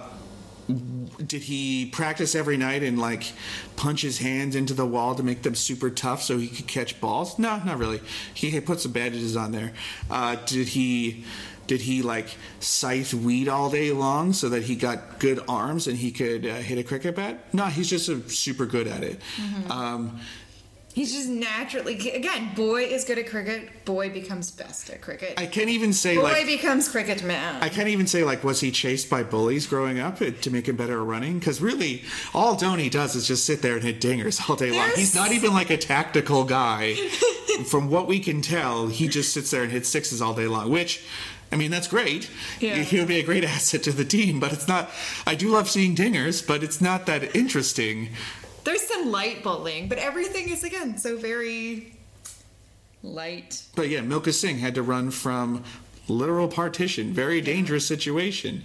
[0.67, 3.34] did he practice every night and like
[3.75, 6.99] punch his hands into the wall to make them super tough so he could catch
[6.99, 7.38] balls?
[7.38, 8.01] No, not really.
[8.34, 9.73] He had put some bandages on there.
[10.10, 11.23] Uh, did he?
[11.67, 12.28] Did he like
[12.60, 16.56] scythe weed all day long so that he got good arms and he could uh,
[16.58, 17.39] hit a cricket bat?
[17.54, 19.19] No, he's just a, super good at it.
[19.71, 20.19] Um,
[20.95, 25.45] he's just naturally again boy is good at cricket boy becomes best at cricket I
[25.45, 28.71] can't even say boy like becomes cricket man I can't even say like was he
[28.71, 31.38] chased by bullies growing up to make him better at running?
[31.39, 32.01] Because really,
[32.34, 34.79] all Dhoni does is just sit there and hit dingers all day long.
[34.79, 36.95] There's- He's not even like a tactical guy.
[37.67, 40.69] From what we can tell, he just sits there and hits sixes all day long.
[40.69, 41.03] Which,
[41.51, 42.29] I mean, that's great.
[42.60, 42.75] Yeah.
[42.77, 44.89] He would be a great asset to the team, but it's not.
[45.25, 48.10] I do love seeing dingers, but it's not that interesting.
[48.65, 51.93] There's some light bullying but everything is again so very
[53.04, 55.63] light But yeah, Milka Singh had to run from
[56.08, 58.63] literal partition, very dangerous situation.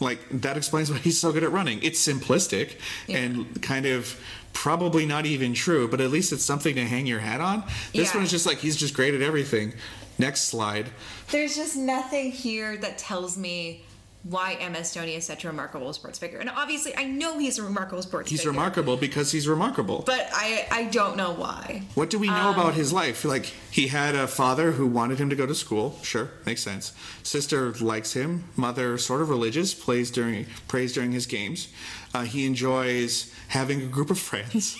[0.00, 1.82] Like that explains why he's so good at running.
[1.82, 3.18] It's simplistic Yeah.
[3.18, 4.18] and kind of
[4.52, 7.64] probably not even true, but at least it's something to hang your hat on.
[7.94, 8.18] This Yeah.
[8.18, 9.72] one's just like he's just great at everything.
[10.18, 10.90] Next slide.
[11.30, 13.84] There's just nothing here that tells me
[14.24, 16.38] why MS Dhoni is such a remarkable sports figure.
[16.38, 18.52] And obviously, I know he's a remarkable sports He's figure.
[18.52, 20.04] He's remarkable because he's remarkable.
[20.06, 21.82] But I, I don't know why.
[21.94, 23.24] What do we know Um, about his life?
[23.24, 25.98] Like he had a father who wanted him to go to school.
[26.02, 26.92] Sure, makes sense.
[27.24, 28.44] Sister likes him.
[28.54, 31.68] Mother sort of religious, plays during prays during his games.
[32.14, 34.76] Uh, he enjoys having a group of friends.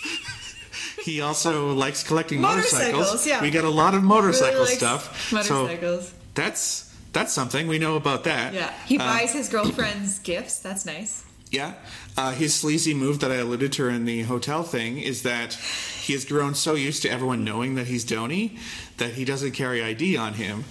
[1.03, 2.93] he also likes collecting motorcycles.
[2.93, 3.41] Motorcycles, yeah.
[3.41, 5.33] We get a lot of motorcycle Really stuff.
[5.33, 6.07] Motorcycles.
[6.09, 8.53] So that's that's something we know about that.
[8.53, 8.73] yeah.
[8.85, 10.59] He Uh, buys his girlfriends gifts.
[10.59, 11.23] That's nice.
[11.51, 11.73] yeah.
[12.17, 16.13] Uh, his sleazy move that I alluded to in the hotel thing is that he
[16.13, 18.57] has grown so used to everyone knowing that he's Dhoni
[18.97, 20.65] that he doesn't carry ID on him.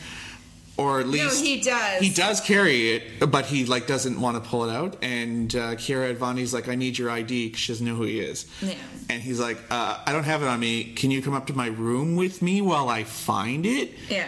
[0.79, 2.01] Or at least he does.
[2.01, 4.97] He does carry it, but he like doesn't want to pull it out.
[5.03, 8.21] And uh, Kiara Advani's like, "I need your ID," 'cause she doesn't know who he
[8.21, 8.47] is.
[8.63, 8.75] Yeah.
[9.11, 10.85] And he's like, uh, "I don't have it on me.
[10.95, 14.27] Can you come up to my room with me while I find it?" Yeah.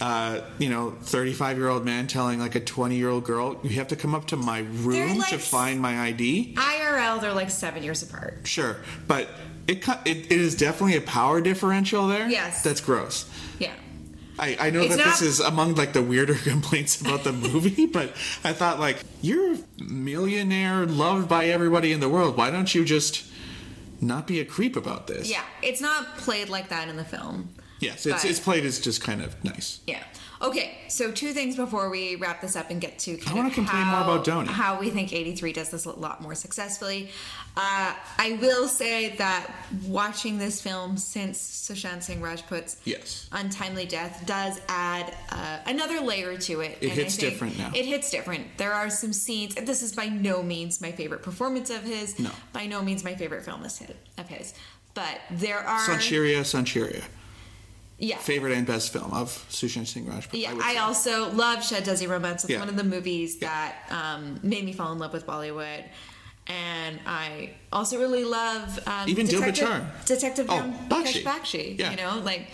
[0.00, 3.70] Uh, you know, 35 year old man telling like a 20 year old girl, you
[3.70, 6.54] have to come up to my room They're to find my ID.
[6.56, 8.40] IRL, they're like seven years apart.
[8.44, 9.28] Sure, but
[9.66, 12.28] it, it it is definitely a power differential there.
[12.28, 12.62] Yes.
[12.62, 13.30] that's gross.
[13.58, 13.74] Yeah.
[14.38, 17.86] I, I know It's that this is among like the weirder complaints about the movie,
[17.86, 22.38] but I thought like you're a millionaire, loved by everybody in the world.
[22.38, 23.24] Why don't you just
[24.00, 25.30] not be a creep about this?
[25.30, 25.44] Yeah.
[25.62, 27.50] It's not played like that in the film.
[27.80, 29.80] Yes, it's But- it's played as just kind of nice.
[29.86, 30.02] Yeah.
[30.42, 33.54] Okay, so two things before we wrap this up and get to kind wanna of
[33.54, 34.46] complain more about Dhoni.
[34.46, 37.10] How we think 83 does this a lot more successfully.
[37.58, 39.50] Uh, I will say that
[39.86, 43.28] watching this film since Sushant Singh Rajput's Yes.
[43.32, 46.78] untimely death does add uh, another layer to it.
[46.80, 47.72] It and I hits different now.
[47.74, 48.56] It hits different.
[48.56, 49.56] There are some scenes.
[49.56, 52.18] This is by no means my favorite performance of his.
[52.18, 52.30] No.
[52.54, 54.54] By no means my favorite film of his.
[54.94, 55.80] But there are.
[55.86, 57.04] Sonchiriya, Sonchiriya,
[58.00, 58.16] Yeah.
[58.18, 60.34] favorite and best film of Sushant Singh Rajput.
[60.40, 62.44] Yeah, would I, also love Shuddh Desi Romance.
[62.44, 62.58] It's Yeah.
[62.60, 63.48] one of the movies Yeah.
[63.50, 65.84] that um, made me fall in love with Bollywood.
[66.46, 70.04] And I also really love um, Even Detective, Bachar.
[70.06, 71.22] Detective Oh, Bakshi.
[71.22, 71.78] Bakshi.
[71.78, 71.90] Yeah.
[71.92, 72.48] You know, like.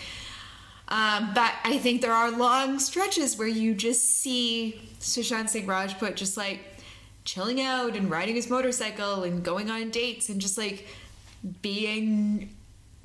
[0.89, 6.15] Um, but I think there are long stretches where you just see Sushant Singh Rajput
[6.17, 6.61] just like
[7.25, 10.87] chilling out and riding his motorcycle and going on dates and just like
[11.63, 12.55] being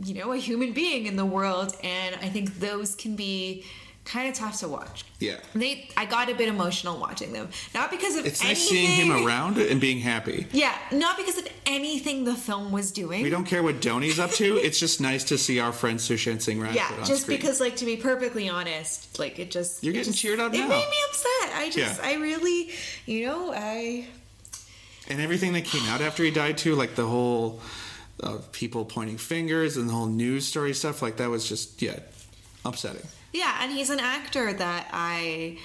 [0.04, 3.64] you know a human being in the world and i think those can be
[4.04, 5.38] kind of tough to watch Yeah.
[5.54, 8.90] they i got a bit emotional watching them not because of It's anything nice seeing
[9.12, 10.48] him around and being happy.
[10.52, 14.32] yeah not because of anything the film was doing We don't care what Dhoni's up
[14.32, 14.58] to.
[14.58, 17.38] It's just nice to see our friend Sushant Singh Rajput yeah just screen.
[17.38, 20.52] because like to be perfectly honest like it just You're it getting just- cheered up
[20.54, 20.66] it now.
[20.66, 22.08] It made me upset i just Yeah.
[22.10, 22.72] i really
[23.06, 24.08] you know i
[25.10, 27.60] and everything that came out after he died too, like the whole
[28.22, 32.00] uh, people pointing fingers and the whole news story stuff, like that was just yeah,
[32.66, 33.06] upsetting.
[33.34, 35.58] Yeah, and he's an actor that I,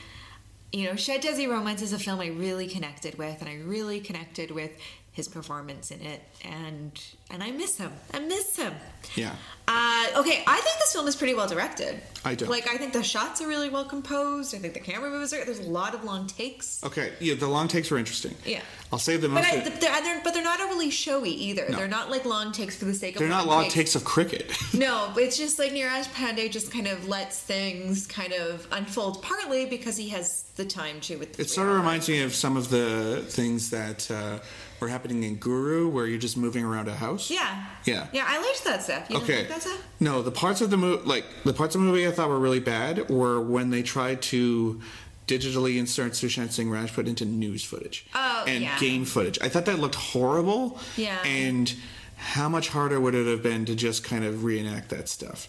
[0.72, 4.00] you know, Shuddh Desi Romance is a film I really connected with, and I really
[4.00, 4.70] connected with
[5.16, 6.92] his performance in it, and
[7.30, 7.90] and I miss him.
[8.12, 8.74] I miss him.
[9.14, 9.34] Yeah.
[9.66, 12.00] Uh, okay, I think this film is pretty well directed.
[12.22, 12.50] I don't.
[12.50, 14.54] Like, I think the shots are really well composed.
[14.54, 15.42] I think the camera moves are.
[15.42, 16.84] There's a lot of long takes.
[16.84, 18.34] Okay, yeah, the long takes were interesting.
[18.44, 18.60] Yeah.
[18.92, 19.44] I'll save the But.
[19.44, 21.66] I, they're, they're, but they're not overly showy either.
[21.70, 21.78] No.
[21.78, 24.52] They're not like long takes for the sake of they're not long takes of cricket.
[24.76, 29.64] No, it's just like Neeraj Pandey just kind of lets things kind of unfold, partly
[29.64, 31.16] because he has the time to.
[31.16, 34.40] With the It sort of reminds me of some of the things that uh,
[34.80, 37.30] were happening in Guru, where you're just moving around a house.
[37.30, 37.64] Yeah.
[37.84, 38.06] Yeah.
[38.12, 39.08] Yeah, I liked that stuff.
[39.10, 39.38] You Okay.
[39.40, 39.82] like that stuff?
[40.00, 42.38] No, the parts of the movie, like the parts of the movie I thought were
[42.38, 44.80] really bad, were when they tried to
[45.26, 48.78] digitally insert Sushant Singh Rajput into news footage Oh, and yeah.
[48.78, 49.38] game footage.
[49.42, 50.78] I thought that looked horrible.
[50.96, 51.18] Yeah.
[51.24, 51.74] And
[52.16, 55.48] how much harder would it have been to just kind of reenact that stuff?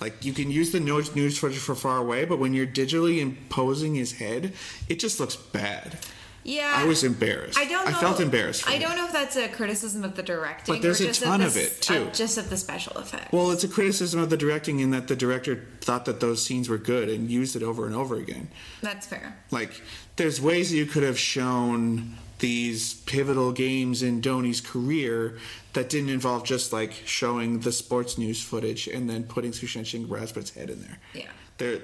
[0.00, 3.94] Like you can use the news footage for far away, but when you're digitally imposing
[3.94, 4.54] his head,
[4.88, 5.98] it just looks bad.
[6.42, 6.72] Yeah.
[6.74, 7.58] I was embarrassed.
[7.58, 7.96] I don't know.
[7.96, 8.62] I felt embarrassed.
[8.62, 10.74] For I don't know if that's a criticism of the directing.
[10.74, 12.06] But there's or a ton of it, too.
[12.08, 13.32] uh, just of the special effects.
[13.32, 16.68] Well, it's a criticism of the directing in that the director thought that those scenes
[16.68, 18.48] were good and used it over and over again.
[18.80, 19.36] that's fair.
[19.50, 19.82] Like,
[20.16, 25.36] there's ways you could have shown these pivotal games in Dhoni's career
[25.74, 30.08] that didn't involve just like showing the sports news footage and then putting Sushant Singh
[30.08, 30.98] Rajput's head in there.
[31.12, 31.28] Yeah.
[31.58, 31.80] There,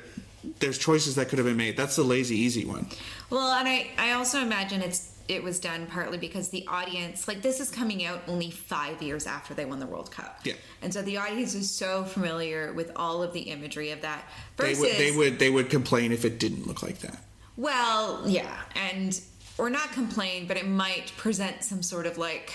[0.59, 1.76] there's choices that could have been made.
[1.76, 2.87] That's the lazy, easy one.
[3.30, 7.42] Well, and I, I also imagine it's it was done partly because the audience, like
[7.42, 10.40] this is coming out only five years after they won the World Cup.
[10.44, 10.54] Yeah.
[10.82, 14.24] And so the audience is so familiar with all of the imagery of that.
[14.56, 17.18] They would, they would, they would complain if it didn't look like that.
[17.56, 19.18] Well, yeah, and
[19.59, 22.52] or not complain, but it might present some sort of like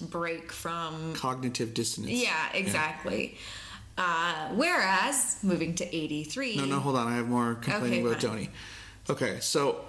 [0.00, 1.14] break from.
[1.14, 2.12] Cognitive dissonance.
[2.12, 3.36] Yeah, exactly.
[3.98, 6.56] Uh, whereas moving to eighty three.
[6.56, 7.06] No, no, hold on.
[7.08, 8.38] I have more complaining Okay, about fine.
[8.46, 8.48] Dhoni.
[9.08, 9.84] Okay, so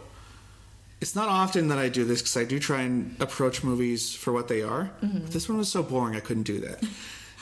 [1.02, 4.32] it's not often that I do this because I do try and approach movies for
[4.32, 4.92] what they are.
[5.04, 5.20] Mm-hmm.
[5.20, 6.84] But this one was so boring I couldn't do that.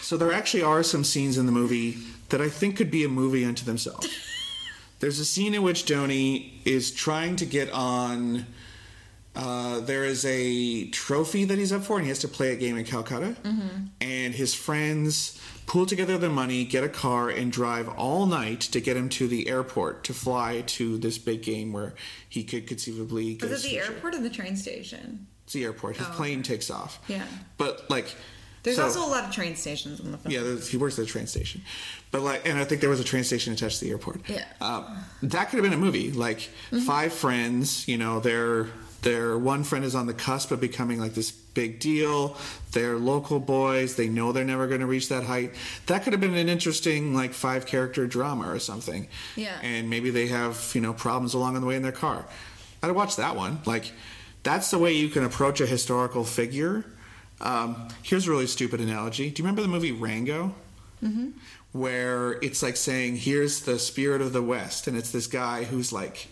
[0.02, 1.98] so there actually are some scenes in the movie
[2.30, 4.08] that I think could be a movie unto themselves.
[5.00, 8.46] There's a scene in which Dhoni is trying to get on.
[9.36, 12.56] Uh, there is a trophy that he's up for, and he has to play a
[12.56, 13.36] game in Calcutta.
[14.00, 18.80] And his friends pool together the money, get a car, and drive all night to
[18.80, 21.94] get him to the airport to fly to this big game where
[22.30, 23.94] he could conceivably get Was it the future.
[23.94, 25.28] airport or the train station?
[25.46, 25.98] It's the airport.
[25.98, 27.00] His Oh, plane takes off.
[27.08, 27.24] Yeah.
[27.58, 28.08] But like,
[28.64, 30.34] There's so- also a lot of train stations in the film.
[30.34, 31.62] yeah, he works at a train station,
[32.12, 34.28] but like, and I think there was a train station attached to the airport.
[34.28, 34.44] Yeah.
[34.62, 34.86] um,
[35.24, 36.12] that could have been a movie.
[36.12, 36.50] Like
[36.86, 38.68] five friends, you know, their
[39.06, 42.36] their one friend is on the cusp of becoming like this big deal.
[42.72, 43.96] They're local boys.
[43.96, 45.54] They know they're never going to reach that height.
[45.86, 49.08] That could have been an interesting like five character drama or something.
[49.36, 49.58] Yeah.
[49.62, 52.26] and maybe they have you know problems along the way in their car.
[52.82, 53.60] I'd watch that one.
[53.66, 53.92] Like,
[54.44, 56.84] that's the way you can approach a historical figure
[57.42, 59.30] Um, here's a really stupid analogy.
[59.30, 60.56] Do you remember the movie Rango?
[61.04, 61.30] Mm-hmm.
[61.74, 65.92] Where it's like saying, "Here's the spirit of the West," and it's this guy who's
[65.92, 66.28] like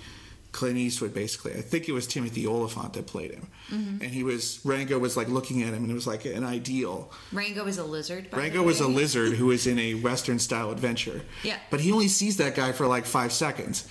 [0.54, 1.52] Clint Eastwood, basically.
[1.54, 5.28] I think it was Timothy Oliphant that played him, and he was Rango was like
[5.28, 7.12] looking at him, and it was like an ideal.
[7.34, 8.30] Rango is a lizard.
[8.32, 11.22] Rango was a lizard who is in a Western style adventure.
[11.44, 11.58] Yeah.
[11.72, 13.88] But he only sees that guy for like five seconds.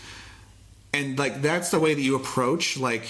[0.95, 3.07] And like that's the way that you approach like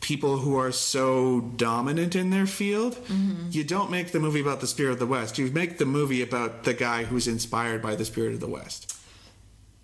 [0.00, 2.94] people who are so dominant in their field.
[2.94, 3.48] Mm-hmm.
[3.50, 5.36] You don't make the movie about the spirit of the West.
[5.36, 8.94] You make the movie about the guy who's inspired by the spirit of the West.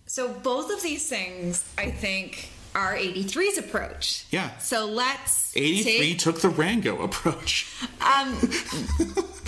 [0.07, 4.27] So both of these things, I think, are 83's approach.
[4.31, 4.57] Yeah.
[4.59, 7.73] So let's 83 take- took the Rango approach.
[7.83, 7.89] Um,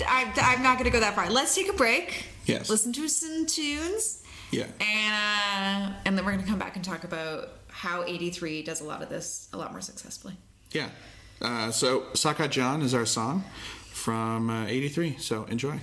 [0.07, 1.29] I, I'm not going to go that far.
[1.29, 2.25] Let's take a break.
[2.45, 2.69] Yes.
[2.69, 4.23] Listen to some tunes.
[4.51, 4.67] Yeah.
[4.79, 8.81] And uh, and then we're going to come back and talk about how 83 does
[8.81, 10.35] a lot of this a lot more successfully.
[10.71, 10.89] Yeah.
[11.41, 13.43] Uh, so Saka John is our song
[13.91, 15.17] from uh, 83.
[15.19, 15.79] So enjoy.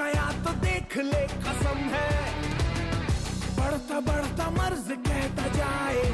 [0.00, 2.08] गया तो देख ले कसम है।
[3.58, 6.09] बढ़ता बढ़ता मर्ज कहता जाए।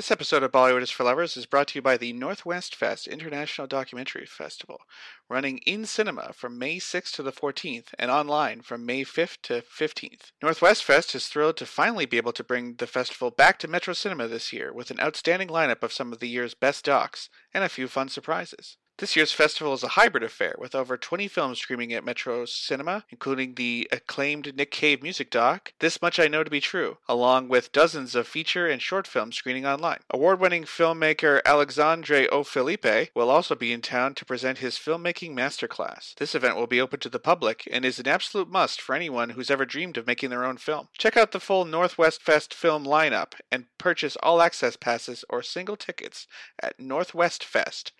[0.00, 3.06] This episode of Bollywood is for Lovers is brought to you by the Northwest Fest
[3.06, 4.80] International Documentary Festival,
[5.28, 9.60] running in cinema from May 6th to the 14th and online from May 5th to
[9.60, 10.32] 15th.
[10.42, 13.92] Northwest Fest is thrilled to finally be able to bring the festival back to Metro
[13.92, 17.62] Cinema this year with an outstanding lineup of some of the year's best docs and
[17.62, 18.78] a few fun surprises.
[19.00, 23.06] This year's festival is a hybrid affair with over 20 films screening at Metro Cinema,
[23.08, 27.48] including the acclaimed Nick Cave music doc, This Much I Know to Be True, along
[27.48, 30.00] with dozens of feature and short films screening online.
[30.10, 32.44] Award winning filmmaker Alexandre O.
[32.44, 36.14] Felipe will also be in town to present his filmmaking masterclass.
[36.16, 39.30] This event will be open to the public and is an absolute must for anyone
[39.30, 40.88] who's ever dreamed of making their own film.
[40.98, 45.78] Check out the full Northwest Fest film lineup and purchase all access passes or single
[45.78, 46.26] tickets
[46.62, 47.92] at northwestfest.ca.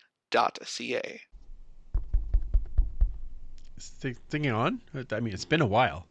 [4.01, 4.79] the thing on?
[5.11, 6.07] I mean, it's been a while.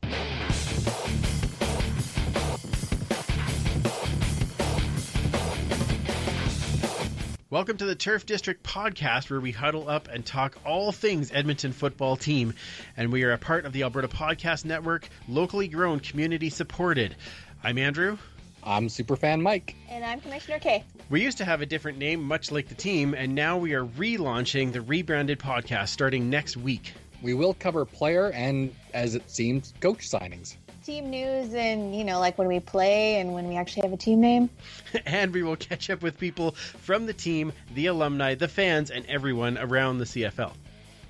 [7.49, 11.73] Welcome to the Turf District podcast, where we huddle up and talk all things Edmonton
[11.73, 12.55] football team.
[12.97, 17.17] And we are a part of the Alberta Podcast Network, locally grown, community supported.
[17.65, 18.19] I'm Andrew.
[18.63, 19.75] I'm Superfan Mike.
[19.89, 20.85] And I'm Commissioner K.
[21.09, 23.85] We used to have a different name, much like the team, and now we are
[23.85, 26.93] relaunching the rebranded podcast starting next week.
[27.23, 30.57] We will cover player and, as it seems, coach signings.
[30.85, 33.97] Team news and, you know, like when we play and when we actually have a
[33.97, 34.51] team name.
[35.07, 39.07] and we will catch up with people from the team, the alumni, the fans, and
[39.07, 40.53] everyone around the CFL.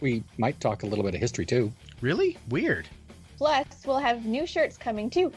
[0.01, 1.73] We might talk a little bit of history too.
[2.01, 2.39] Really?
[2.49, 2.89] Weird.
[3.37, 5.33] Plus, we'll have new shirts coming too.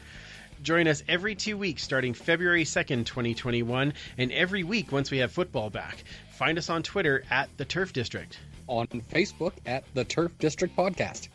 [0.64, 5.30] Join us every two weeks starting February 2nd, 2021, and every week once we have
[5.30, 6.06] football back.
[6.32, 8.40] Find us on Twitter at the Turf District.
[8.68, 11.28] On Facebook at the Turf District Podcast.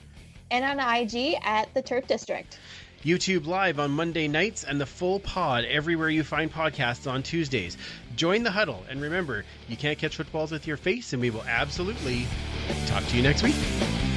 [0.51, 2.59] And on IG at the Turf District.
[3.05, 7.77] YouTube Live on Monday nights and the full pod everywhere you find podcasts on Tuesdays.
[8.17, 11.45] Join the huddle, and remember, you can't catch footballs with your face, and we will
[11.47, 12.27] absolutely
[12.87, 14.08] talk to you next week.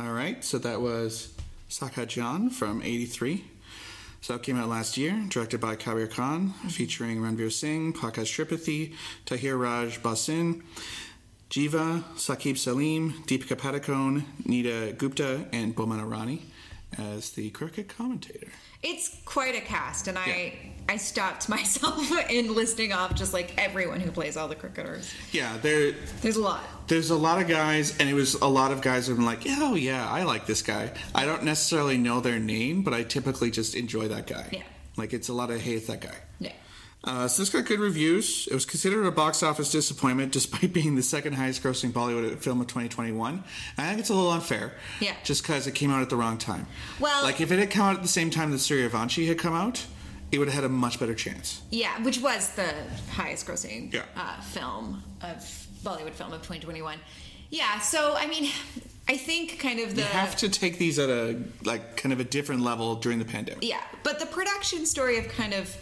[0.00, 1.34] All right, so that was
[1.68, 3.44] Saka John from 83.
[4.20, 6.68] So it came out last year, directed by Kabir Khan, mm-hmm.
[6.68, 8.94] featuring Ranveer Singh, Pankaj Tripathi,
[9.26, 10.62] Tahir Raj Bhasin,
[11.50, 16.42] Jiiva, Saqib Saleem, Deepika Padukone, Neena Gupta, and Boman Irani
[16.96, 18.52] as the cricket commentator.
[18.82, 20.54] It's quite a cast, and I
[20.88, 25.12] I stopped myself in listing off just like everyone who plays all the cricketers.
[25.32, 26.62] Yeah, there There's a lot.
[26.86, 29.74] there's a lot of guys, and it was a lot of guys been like, oh
[29.74, 30.92] yeah, I like this guy.
[31.14, 34.48] I don't necessarily know their name, but I typically just enjoy that guy.
[34.52, 34.62] Yeah.
[34.96, 36.14] Like it's a lot of hey, that guy.
[36.40, 36.52] Yeah.
[37.08, 38.46] Uh, so this got good reviews.
[38.50, 42.60] It was considered a box office disappointment despite being the second highest grossing Bollywood film
[42.60, 43.42] of 2021.
[43.78, 44.74] I think it's a little unfair.
[45.00, 45.14] Yeah.
[45.24, 46.66] Just because it came out at the wrong time.
[47.00, 49.54] Well- like if it had come out at the same time that Sooryavanshi had come
[49.54, 49.84] out,
[50.30, 51.62] it would have had a much better chance.
[51.70, 52.70] Yeah, which was the
[53.12, 54.02] highest grossing Yeah.
[54.14, 55.36] uh, film of
[55.82, 56.98] Bollywood film of 2021.
[57.48, 58.50] Yeah, so I mean,
[59.08, 62.20] I think kind of the You have to take these at a like kind of
[62.20, 63.64] a different level during the pandemic.
[63.64, 65.74] yeah, but the production story of kind of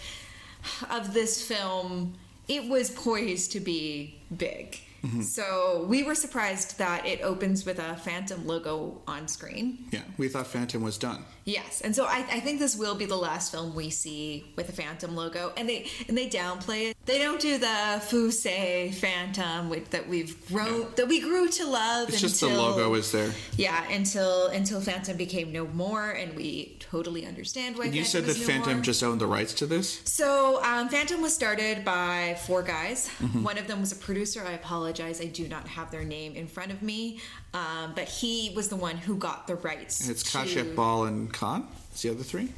[0.91, 2.15] of this film,
[2.49, 4.81] it was poised to be big.
[5.23, 9.87] So we were surprised that it opens with a Phantom logo on screen.
[9.93, 11.25] Yeah, we thought Phantom was done.
[11.45, 14.69] Yes, and so I, I think this will be the last film we see with
[14.69, 16.97] a Phantom logo, and they and they downplay it.
[17.07, 22.09] They don't do the Fusei Phantom with, that we've grown that we grew to love.
[22.09, 23.31] It's just the logo is there.
[23.57, 27.85] yeah until until Phantom became no more, and we totally understand why.
[27.85, 28.83] And You Phantom said that no Phantom more.
[28.83, 30.01] just owned the rights to this.
[30.05, 33.09] So, um, Phantom was started by four guys.
[33.21, 33.45] Mm-hmm.
[33.45, 34.43] One of them was a producer.
[34.45, 34.86] I apologize,
[35.21, 37.21] I do not have their name in front of me.
[37.55, 40.03] Um, but he was the one who got the rights.
[40.03, 41.67] And it's to, Kashyap, Bahl, and Khan.
[41.93, 42.53] It's the other three.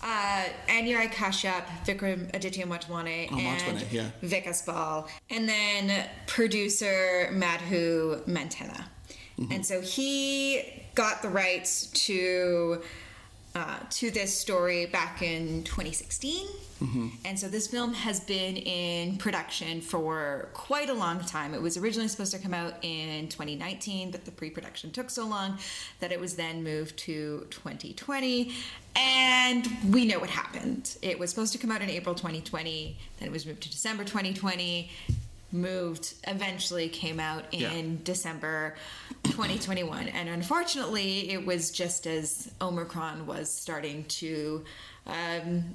[0.00, 4.10] Uh, Anurag Kashyap, Vikramaditya Motwane, Oh, and Motwane, yeah.
[4.22, 5.08] Vikas Bahl.
[5.30, 8.84] And then producer Madhu Mantena.
[9.38, 9.52] Mm-hmm.
[9.52, 12.82] And so he got the rights to
[13.58, 16.46] uh, to this story back in 2016.
[16.80, 17.08] Mm-hmm.
[17.24, 21.52] And so this film has been in production for quite a long time.
[21.54, 25.26] It was originally supposed to come out in 2019, but the pre production took so
[25.26, 25.58] long
[25.98, 28.52] that it was then moved to 2020.
[28.94, 30.96] And we know what happened.
[31.02, 34.04] It was supposed to come out in April 2020, then it was moved to December
[34.04, 34.88] 2020
[35.50, 37.60] moved eventually came out in
[37.92, 37.96] Yeah.
[38.04, 38.76] December
[39.24, 44.64] 2021 and unfortunately it was just as Omicron was starting to
[45.06, 45.74] um,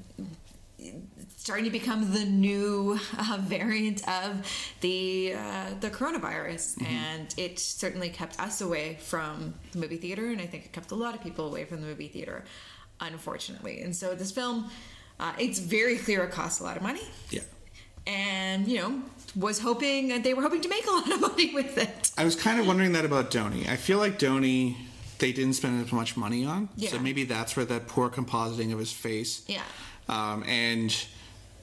[1.37, 4.45] starting to become the new uh, variant of
[4.81, 6.85] the uh, the coronavirus.
[6.85, 10.91] And it certainly kept us away from the movie theater and I think it kept
[10.91, 12.43] a lot of people away from the movie theater
[12.99, 13.81] unfortunately.
[13.81, 14.69] And so this film
[15.19, 17.07] uh, it's very clear it costs a lot of money.
[17.29, 17.41] Yeah.
[18.07, 19.01] And you know
[19.35, 22.35] was hoping they were hoping to make a lot of money with it I was
[22.35, 23.67] kind of wondering that about Dhoni.
[23.67, 24.75] I feel like Dhoni,
[25.17, 26.69] they didn't spend as much money on.
[26.77, 29.43] So maybe that's where that poor compositing of his face.
[29.47, 29.63] Yeah.
[30.07, 30.95] Um, and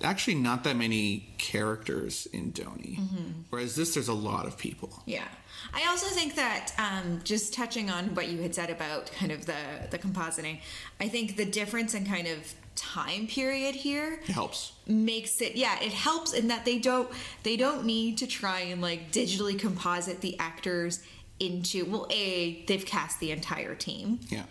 [0.03, 2.99] actually, not that many characters in Dhoni.
[2.99, 3.31] Mm-hmm.
[3.51, 5.03] Whereas this, there's a lot of people.
[5.07, 5.29] yeah
[5.75, 9.45] i also think that um, just touching on what you had said about kind of
[9.45, 10.59] the the compositing
[11.01, 14.73] i think the difference in kind of time period here It helps.
[14.87, 17.09] makes it yeah it helps in that they don't
[17.43, 21.01] they don't need to try and like digitally composite the actors
[21.39, 24.45] into well a they've cast the entire team Yeah.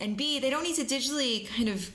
[0.00, 1.90] and B, they don't need to digitally kind of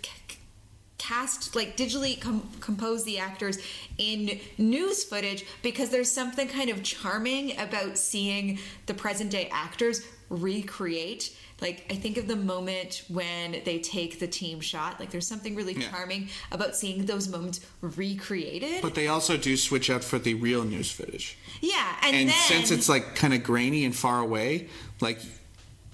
[0.98, 3.58] cast, like digitally com- compose the actors
[3.98, 10.02] in news footage because there's something kind of charming about seeing the present day actors
[10.30, 11.36] recreate.
[11.62, 15.00] Like, I think of the moment when they take the team shot.
[15.00, 15.90] Like, there's something really Yeah.
[15.92, 18.82] charming about seeing those moments recreated.
[18.82, 21.38] But they also do switch out for the real news footage.
[21.62, 25.20] yeah, and, And then since it's like kind of grainy and far away, like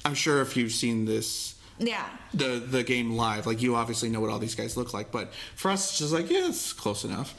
[0.06, 4.20] I'm sure if you've seen this yeah, the the game live, like you obviously know
[4.22, 5.12] what all these guys look like.
[5.12, 7.36] But for us, it's just like yeah, it's close enough.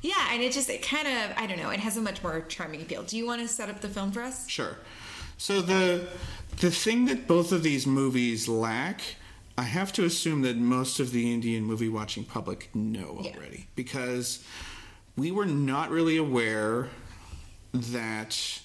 [0.00, 1.70] yeah, and it just it kind of I don't know.
[1.70, 3.02] It has a much more charming appeal.
[3.02, 4.48] Do you want to set up the film for us?
[4.48, 4.76] Sure.
[5.36, 6.06] So the
[6.58, 9.00] the thing that both of these movies lack,
[9.58, 13.32] I have to assume that most of the Indian movie watching public know Yeah.
[13.36, 14.42] already because
[15.16, 16.88] we were not really aware
[17.72, 18.60] that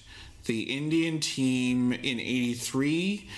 [0.46, 3.28] the Indian team in '83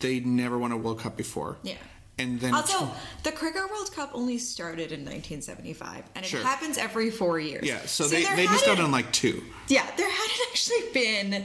[0.00, 1.56] they'd never won a World Cup before.
[1.62, 1.76] Yeah.
[2.18, 2.92] And then Also,
[3.24, 6.42] the Cricket World Cup only started in 1975, and it Sure.
[6.42, 7.64] happens every four years.
[7.66, 9.42] yeah, so, they, they missed out on like two.
[9.68, 11.44] Yeah, there hadn't actually been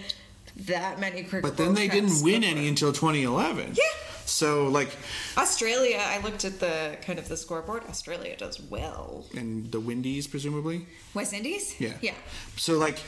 [0.67, 2.57] that many Cricket But then they didn't win before.
[2.57, 3.73] any until 2011.
[3.75, 3.83] Yeah.
[4.25, 4.89] So like,
[5.37, 7.83] Australia, I looked at the kind of the scoreboard.
[7.89, 9.25] Australia does well.
[9.35, 10.85] and the Windies presumably.
[11.15, 11.75] West Indies?
[11.79, 11.93] Yeah.
[12.01, 12.13] Yeah.
[12.55, 12.99] So like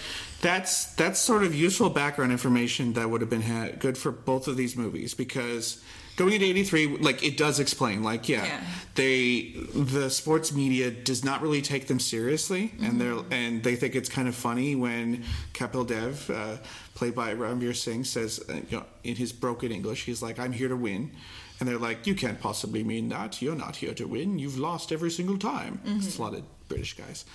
[0.42, 4.48] that's that's sort of useful background information that would have been ha- good for both
[4.48, 5.84] of these movies because
[6.16, 8.62] going into 83 like it does explain like yeah, Yeah.
[8.96, 13.34] they the sports media does not really take them seriously and they're Mm-hmm.
[13.34, 16.58] and they think it's kind of funny when Kapil Dev uh,
[16.96, 20.52] played by Ranveer Singh says uh, you know, in his broken English he's like I'm
[20.52, 21.12] here to win
[21.60, 24.92] and they're like you can't possibly mean that you're not here to win you've lost
[24.92, 27.26] every single time it's a lot of British guys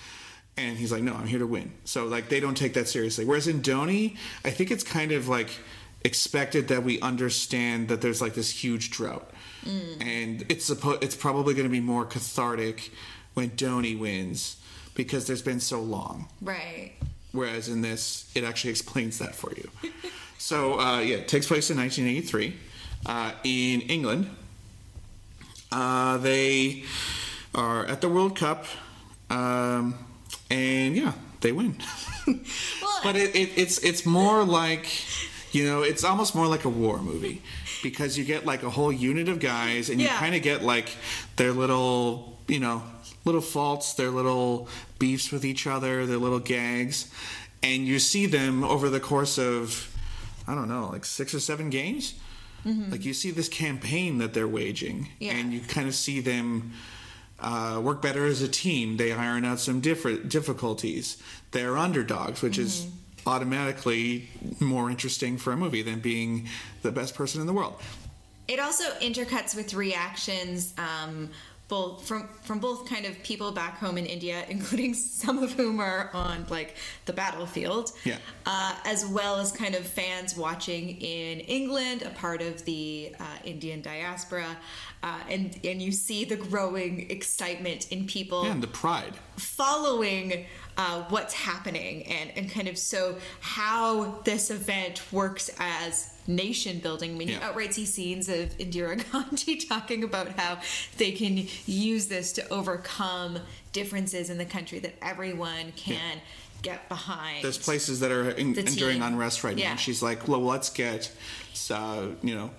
[0.59, 1.71] and he's like, no, I'm here to win.
[1.83, 3.25] So like they don't take that seriously.
[3.25, 5.51] Whereas in Dhoni, I think it's kind of like
[6.03, 9.29] expected that we understand that there's like this huge drought,
[9.65, 12.91] and it's suppo- it's probably going to be more cathartic
[13.33, 14.57] when Dhoni wins
[14.95, 16.27] because there's been so long.
[16.41, 16.93] Right.
[17.33, 19.69] Whereas in this, it actually explains that for you.
[20.37, 22.55] so uh, yeah, it takes place in 1983
[23.05, 24.29] uh, in England.
[25.71, 26.83] Uh, they
[27.53, 28.65] are at the World Cup,
[29.29, 29.95] um,
[30.49, 31.77] and yeah, they win.
[32.81, 34.85] Well, but it, it, it's it's more like
[35.51, 37.41] you know, it's almost more like a war movie
[37.83, 40.17] because you get like a whole unit of guys, and you Yeah.
[40.19, 40.89] kind of get like
[41.37, 42.83] their little you know
[43.25, 44.67] little faults, their little
[44.99, 47.09] beefs with each other, their little gags.
[47.63, 49.89] and you see them over the course of
[50.47, 52.13] I don't know, like six or seven games.
[52.65, 55.33] Like you see this campaign that they're waging, Yeah.
[55.37, 56.73] and you kind of see them
[57.39, 58.97] uh, work better as a team.
[58.97, 61.15] They iron out some different difficulties.
[61.51, 62.87] They're underdogs, which is
[63.27, 66.47] automatically more interesting for a movie than being
[66.81, 67.75] the best person in the world.
[68.47, 71.29] It also intercuts with reactions, um,
[71.67, 75.81] both from from both kind of people back home in India, including some of whom
[75.81, 76.75] are on like
[77.05, 78.17] the battlefield, Yeah.
[78.45, 83.23] uh, as well as kind of fans watching in England, a part of the uh,
[83.43, 84.55] Indian diaspora,
[85.03, 89.15] uh, and and you see the growing excitement in people And the pride.
[89.35, 90.45] following
[90.77, 97.15] uh, what's happening and, and kind of so how this event works as nation building.
[97.15, 100.59] I mean, you outright see scenes of Indira Gandhi talking about how
[100.97, 103.39] they can use this to overcome
[103.71, 106.19] differences in the country that everyone can
[106.61, 107.43] get behind.
[107.43, 109.63] There's places that are in, enduring unrest right now.
[109.63, 109.71] Yeah.
[109.71, 111.11] And she's like, well, let's get,
[111.71, 112.51] uh, you know,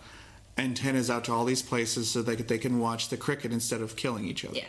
[0.56, 3.96] antennas out to all these places so they, they can watch the cricket instead of
[3.96, 4.56] killing each other.
[4.56, 4.64] Yeah.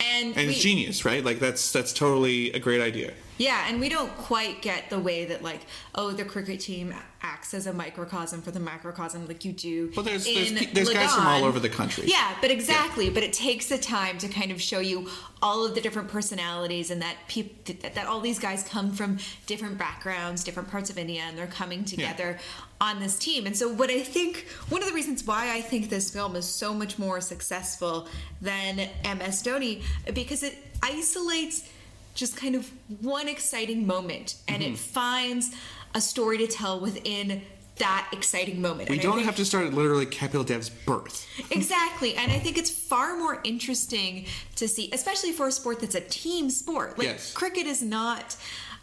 [0.00, 1.24] And, And we- it's genius, right?
[1.24, 3.12] Like that's that's totally a great idea.
[3.36, 5.62] Yeah, and we don't quite get the way that like,
[5.96, 9.90] oh, the cricket team acts as a microcosm for the macrocosm like you do.
[9.96, 12.04] Well, there's there's, there's guys from all over the country.
[12.06, 13.10] Yeah, but exactly.
[13.10, 15.08] But it takes the time to kind of show you
[15.42, 19.18] all of the different personalities and that people that, that all these guys come from
[19.46, 22.38] different backgrounds, different parts of India, and they're coming together
[22.84, 23.46] on this team.
[23.46, 26.44] And so, what I think one of the reasons why I think this film is
[26.46, 28.08] so much more successful
[28.42, 29.82] than MS Dhoni
[30.14, 31.68] because it isolates
[32.14, 32.70] just kind of
[33.00, 34.74] one exciting moment and Mm-hmm.
[34.74, 35.50] it finds
[35.94, 37.42] a story to tell within
[37.78, 38.88] that exciting moment.
[38.88, 41.26] We And don't think- have to start at literally Kapil Dev's birth.
[41.50, 42.14] Exactly.
[42.14, 44.26] And I think it's far more interesting
[44.56, 46.98] to see, especially for a sport that's a team sport.
[46.98, 47.32] Like Yes.
[47.32, 48.36] cricket is not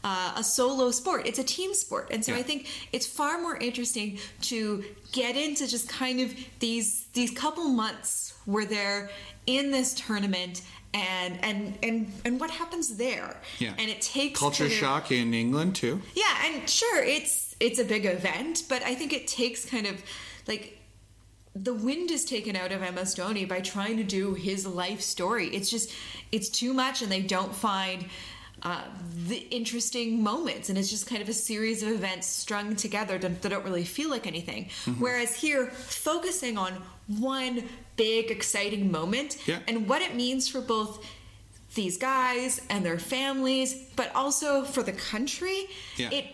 [0.03, 2.07] uh, a solo sport, it's a team sport.
[2.11, 2.39] And so Yeah.
[2.39, 7.67] I think it's far more interesting to get into just kind of these these couple
[7.69, 9.09] months where they're
[9.45, 10.61] in this tournament
[10.93, 13.37] and and and and what happens there.
[13.59, 13.73] Yeah.
[13.77, 16.01] And it takes Culture kind of- shock in England too.
[16.15, 20.01] yeah, and sure, it's it's a big event, but I think it takes kind of
[20.47, 20.79] like
[21.53, 25.47] the wind is taken out of MS Dhoni by trying to do his life story.
[25.49, 25.91] It's just
[26.31, 28.05] it's too much, and they don't find
[28.63, 28.81] uh,
[29.27, 33.41] the interesting moments, and it's just kind of a series of events strung together that,
[33.41, 34.69] that don't really feel like anything.
[34.99, 36.73] Whereas here, focusing on
[37.07, 37.63] one
[37.97, 39.59] big exciting moment Yeah.
[39.67, 41.03] and what it means for both
[41.73, 45.65] these guys and their families, but also for the country.
[45.97, 46.09] Yeah.
[46.11, 46.25] It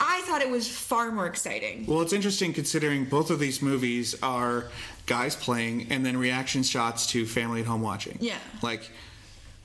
[0.00, 1.86] I thought it was far more exciting.
[1.86, 4.66] Well, it's interesting considering both of these movies are
[5.06, 8.18] guys playing and then reaction shots to family at home watching.
[8.20, 8.36] Yeah.
[8.60, 8.90] Like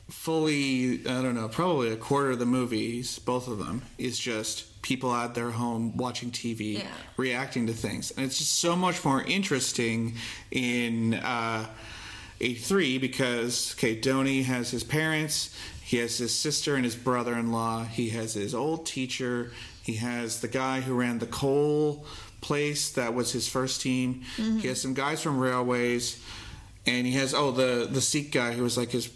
[0.09, 4.81] fully, I don't know, probably a quarter of the movies, both of them, is just
[4.81, 6.87] people at their home watching TV, Yeah.
[7.17, 8.11] reacting to things.
[8.11, 10.15] And it's just so much more interesting
[10.51, 11.65] in uh,
[12.41, 17.51] 83 because, okay, Dhoni has his parents, he has his sister and his brother in
[17.51, 19.51] law, he has his old teacher,
[19.83, 22.05] he has the guy who ran the coal
[22.41, 26.23] place that was his first team, he has some guys from railways,
[26.85, 29.09] and he has, oh, the, the Sikh guy who was like his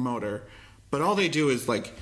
[0.00, 0.42] promoter.
[0.92, 1.92] But all they do is like,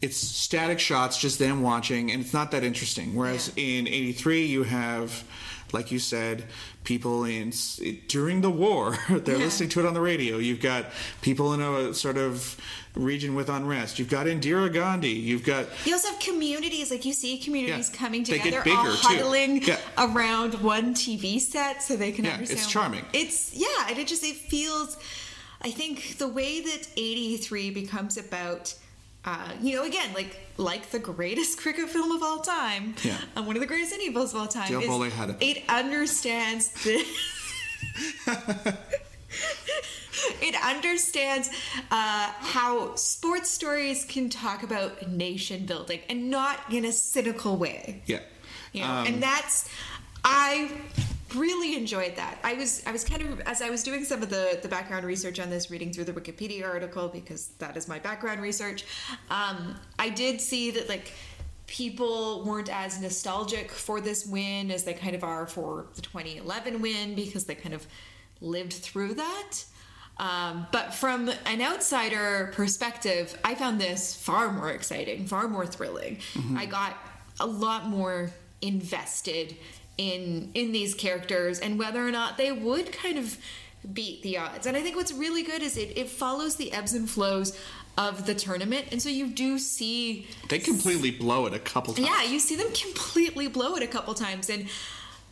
[0.00, 3.14] it's static shots, just them watching, and it's not that interesting.
[3.16, 5.24] Whereas in '83, you have,
[5.72, 6.44] like you said,
[6.84, 7.52] people in
[8.06, 9.44] during the war, they're Yeah.
[9.44, 10.38] listening to it on the radio.
[10.38, 10.86] You've got
[11.20, 12.56] people in a sort of
[12.94, 13.98] region with unrest.
[13.98, 15.10] You've got Indira Gandhi.
[15.30, 17.98] You've got You also have communities, like you see communities Yeah.
[17.98, 19.78] coming together, all huddling Yeah.
[19.98, 22.58] around one TV set so they can Yeah, understand.
[22.60, 23.04] it's charming.
[23.12, 24.96] It's yeah, and it just it feels.
[25.62, 28.74] I think the way that '83 becomes about.
[29.24, 33.18] Uh, you know, again, like like the greatest cricket film of all time, Yeah.
[33.36, 34.72] and one of the greatest Indian films of all time.
[34.72, 35.36] Is had it.
[35.40, 37.04] It understands the.
[40.40, 41.50] it understands
[41.90, 48.02] uh, how sports stories can talk about nation building and not in a cynical way.
[48.06, 48.20] yeah.
[48.72, 49.68] You know, Um, and that's
[50.24, 50.70] I
[51.34, 52.38] really enjoyed that.
[52.42, 55.04] I was I was kind of as I was doing some of the the background
[55.04, 58.84] research on this, reading through the Wikipedia article because that is my background research.
[59.30, 61.12] Um, I did see that like
[61.66, 66.80] people weren't as nostalgic for this win as they kind of are for the 2011
[66.80, 67.86] win because they kind of
[68.40, 69.52] lived through that.
[70.16, 76.18] Um, but from an outsider perspective, I found this far more exciting, far more thrilling.
[76.56, 76.96] I got
[77.38, 79.56] a lot more invested
[79.98, 83.36] in in these characters and whether or not they would kind of
[83.92, 84.66] beat the odds.
[84.66, 87.58] And I think what's really good is it, it follows the ebbs and flows
[87.96, 88.86] of the tournament.
[88.92, 92.08] And so you do see They completely blow it a couple times.
[92.08, 94.50] yeah, you see them completely blow it a couple times.
[94.50, 94.68] And,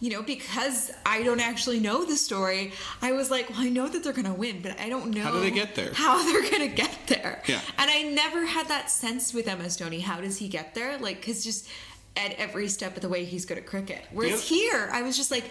[0.00, 3.88] you know, because I don't actually know the story, I was like, well, I know
[3.88, 5.92] that they're going to win, but I don't know How do they get there?
[5.92, 7.42] How they're going to get there.
[7.46, 7.60] Yeah.
[7.78, 10.02] And I never had that sense with MS Dhoni.
[10.02, 10.98] How does he get there?
[10.98, 11.68] Like, because just
[12.16, 14.04] at every step of the way, he's good at cricket.
[14.12, 14.58] Whereas Yep.
[14.60, 15.44] here, I was just like,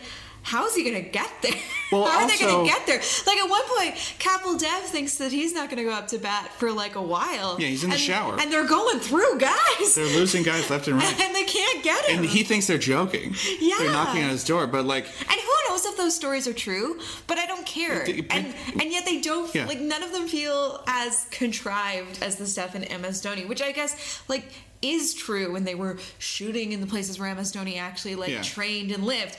[0.44, 1.56] how's he going to get there?
[1.92, 3.02] Well, How are they going to get there?
[3.26, 6.18] Like, at one point, Kapil Dev thinks that he's not going to go up to
[6.20, 7.60] bat for like a while.
[7.60, 8.40] Yeah, he's in the And- shower.
[8.40, 9.96] And they're going through, guys.
[9.96, 11.20] They're losing guys left and right.
[11.22, 12.18] and they can't get him.
[12.20, 13.34] And he thinks they're joking.
[13.60, 13.76] Yeah.
[13.80, 17.00] They're knocking on his door, but like And who knows if those stories are true?
[17.28, 18.04] But I don't care.
[18.30, 19.66] And and yet they don't Yeah.
[19.66, 23.72] like none of them feel as contrived as the stuff in MS Dhoni, which I
[23.72, 24.46] guess like
[24.92, 28.42] is true when they were shooting in the places where Dhoni actually like Yeah.
[28.42, 29.38] trained and lived.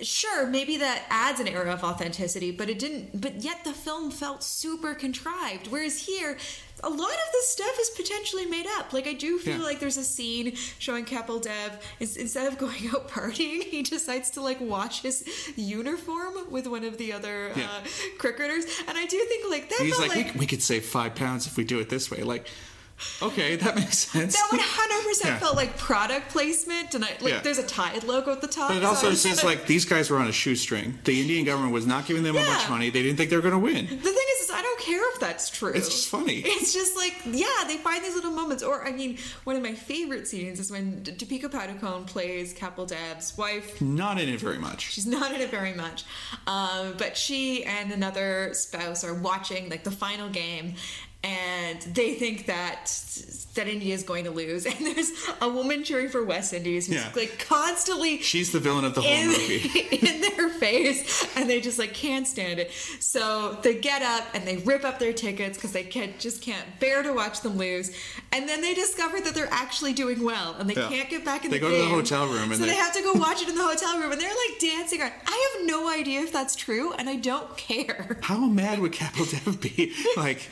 [0.00, 3.20] Sure, maybe that adds an air of authenticity, but it didn't.
[3.20, 5.66] But yet the film felt super contrived.
[5.66, 6.38] Whereas here,
[6.82, 8.94] a lot of the stuff is potentially made up.
[8.94, 9.64] Like I do feel Yeah.
[9.64, 14.40] like there's a scene showing Kapil Dev instead of going out partying, he decides to
[14.40, 15.22] like wash his
[15.56, 17.64] uniform with one of the other Yeah.
[17.70, 17.80] uh,
[18.16, 20.86] cricketers, and I do think like that he's felt like, like, we, we could save
[20.86, 22.22] five pounds if we do it this way.
[22.22, 22.46] Like,
[23.22, 24.34] okay, that makes sense.
[24.34, 27.40] that 100 percent felt like product placement, and I like Yeah.
[27.40, 28.68] there's a Tide logo at the top.
[28.68, 30.98] But it also was says like these guys were on a shoestring.
[31.04, 32.64] The Indian government was not giving them a bunch Yeah.
[32.64, 32.90] of money.
[32.90, 33.86] They didn't think they were going to win.
[33.86, 35.72] The thing is, is I don't care if that's true.
[35.72, 36.42] It's just funny.
[36.44, 38.62] It's just like, yeah, they find these little moments.
[38.62, 43.36] Or, I mean, one of my favorite scenes is when Deepika Padukone plays Kapil Dev's
[43.36, 43.80] wife.
[43.80, 44.90] Not in it very much.
[44.92, 46.04] She's not in it very much.
[46.46, 50.74] Um, but she and another spouse are watching, like, the final game.
[51.24, 52.86] And they think that
[53.54, 55.10] that India is going to lose, and there's
[55.40, 57.10] a woman cheering for West Indies who's Yeah.
[57.16, 59.80] like constantly She's the villain of the whole in, movie.
[60.06, 64.46] in their face and they just like can't stand it so they get up and
[64.46, 67.90] they rip up their tickets because they can't just can't bear to watch them lose
[68.32, 70.88] and then they discover that they're actually doing well and they Yeah.
[70.88, 72.76] can't get back in They the go to the hotel room and so they, they-
[72.76, 75.56] have to go watch it in the hotel room and they're like dancing around i
[75.58, 79.60] have no idea if that's true and i don't care How mad would Kapil Dev
[79.60, 79.92] be?
[80.16, 80.48] Like,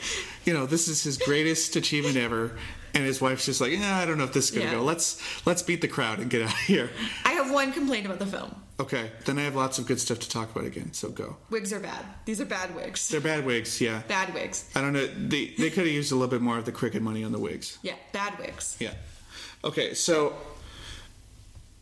[0.47, 2.57] you know, this is his greatest achievement ever,
[2.93, 4.75] and his wife's just like, yeah, I don't know if this is gonna Yeah.
[4.77, 4.83] go.
[4.83, 6.89] Let's let's beat the crowd and get out of here.
[7.25, 10.19] i have one complaint about the film Okay, then I have lots of good stuff
[10.19, 10.93] to talk about again.
[10.93, 11.37] So go.
[11.49, 14.01] wigs are bad these are bad wigs They're bad wigs, yeah.
[14.07, 15.07] bad wigs I don't know.
[15.07, 17.39] They they could have used a little bit more of the cricket money on the
[17.39, 17.77] wigs.
[17.83, 18.93] yeah bad wigs Yeah.
[19.63, 20.33] Okay, so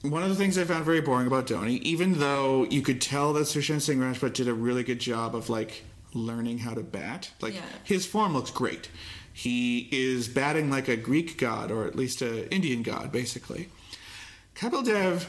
[0.01, 3.33] one of the things I found very boring about Dhoni, even though you could tell
[3.33, 5.83] that Sushant Singh Rajput did a really good job of like
[6.15, 7.61] learning how to bat, like Yeah.
[7.83, 8.89] his form looks great.
[9.31, 13.67] He is batting like a Greek god, or at least an Indian god, basically.
[14.55, 15.27] Kapil Dev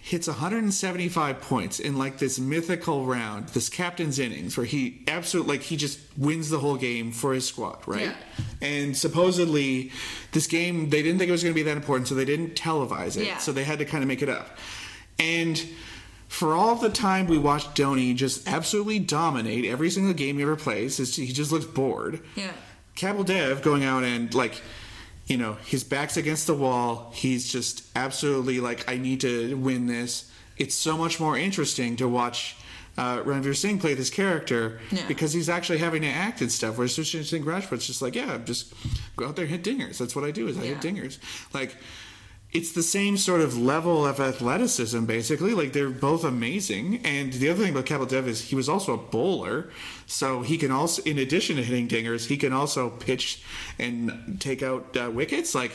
[0.00, 5.62] hits 175 points in like this mythical round, this captain's innings, where he absolutely like
[5.66, 8.02] he just wins the whole game for his squad, right?
[8.02, 8.14] Yeah.
[8.62, 9.92] And supposedly,
[10.32, 12.54] this game they didn't think it was going to be that important, so they didn't
[12.56, 13.26] televise it.
[13.26, 13.38] Yeah.
[13.38, 14.56] So they had to kind of make it up.
[15.20, 15.62] And
[16.28, 20.56] for all the time we watched Dhoni just absolutely dominate every single game he ever
[20.56, 22.20] plays, he just looks bored.
[22.36, 22.52] yeah
[22.96, 24.60] Kapil Dev going out and like,
[25.26, 27.12] you know, his back's against the wall.
[27.14, 30.30] He's just absolutely like, I need to win this.
[30.56, 32.56] It's so much more interesting to watch
[32.96, 35.06] uh, Ranveer Singh play this character Yeah.
[35.06, 36.76] because he's actually having to act and stuff.
[36.76, 38.74] Whereas Sushant Singh Rajput's just like, yeah, just
[39.16, 39.98] go out there and hit dingers.
[39.98, 40.48] That's what I do.
[40.48, 41.18] Is I hit dingers.
[41.54, 41.76] Like.
[42.50, 45.52] It's the same sort of level of athleticism, basically.
[45.52, 47.04] Like they're both amazing.
[47.04, 49.68] And the other thing about Kapil Dev is he was also a bowler,
[50.06, 53.42] so he can also, in addition to hitting dingers, he can also pitch
[53.78, 55.54] and take out uh, wickets.
[55.54, 55.72] Like,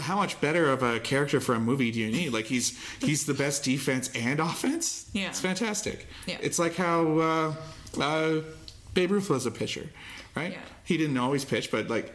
[0.00, 2.32] how much better of a character for a movie do you need?
[2.32, 5.10] Like he's he's the best defense and offense.
[5.12, 5.28] Yeah.
[5.28, 6.06] it's fantastic.
[6.26, 6.38] Yeah.
[6.40, 7.54] It's like how uh,
[8.00, 8.40] uh,
[8.94, 9.88] Babe Ruth was a pitcher,
[10.34, 10.52] right?
[10.52, 10.58] Yeah.
[10.84, 12.12] He didn't always pitch, but like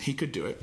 [0.00, 0.62] he could do it.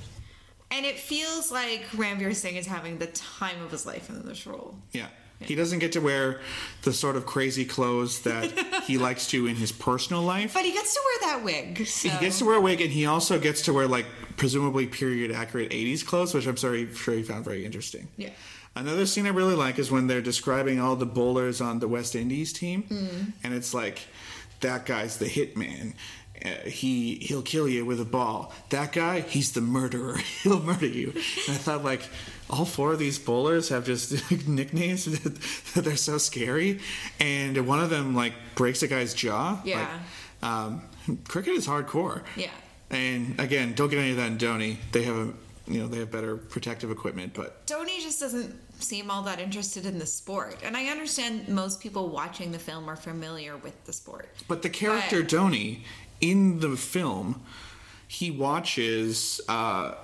[0.72, 4.48] And it feels like Ranveer Singh is having the time of his life in this
[4.48, 4.76] role.
[4.92, 5.08] Yeah.
[5.40, 6.40] He doesn't get to wear
[6.84, 8.52] the sort of crazy clothes that
[8.88, 10.54] he likes to in his personal life.
[10.54, 11.88] But he gets to wear that wig.
[11.88, 12.10] So.
[12.10, 14.06] He gets to wear a wig, and he also gets to wear like
[14.38, 18.08] presumably period accurate '80s clothes, which I'm sorry, sure he found very interesting.
[18.18, 18.30] Yeah.
[18.76, 22.16] Another scene I really like is when they're describing all the bowlers on the West
[22.16, 23.32] Indies team, hmm.
[23.44, 24.02] and it's like
[24.62, 25.94] that guy's the hitman.
[26.44, 28.52] Uh, he he'll kill you with a ball.
[28.70, 30.18] That guy, he's the murderer.
[30.44, 31.12] He'll murder you.
[31.12, 32.02] And I thought like
[32.50, 35.36] all four of these bowlers have just nicknames that,
[35.76, 36.80] that they're so scary,
[37.20, 39.62] and one of them like breaks a guy's jaw.
[39.64, 39.88] Yeah.
[40.42, 40.82] Like, um,
[41.28, 42.24] cricket is hardcore.
[42.36, 42.50] Yeah.
[42.90, 44.78] And again, don't get any of that in Dhoni.
[44.92, 45.34] They have a
[45.68, 47.34] you know they have better protective equipment.
[47.36, 50.58] But Dhoni just doesn't seem all that interested in the sport.
[50.64, 54.28] And I understand most people watching the film are familiar with the sport.
[54.48, 55.82] but the character But- Dhoni
[56.22, 57.42] in the film,
[58.08, 59.42] he watches.
[59.50, 59.96] Uh,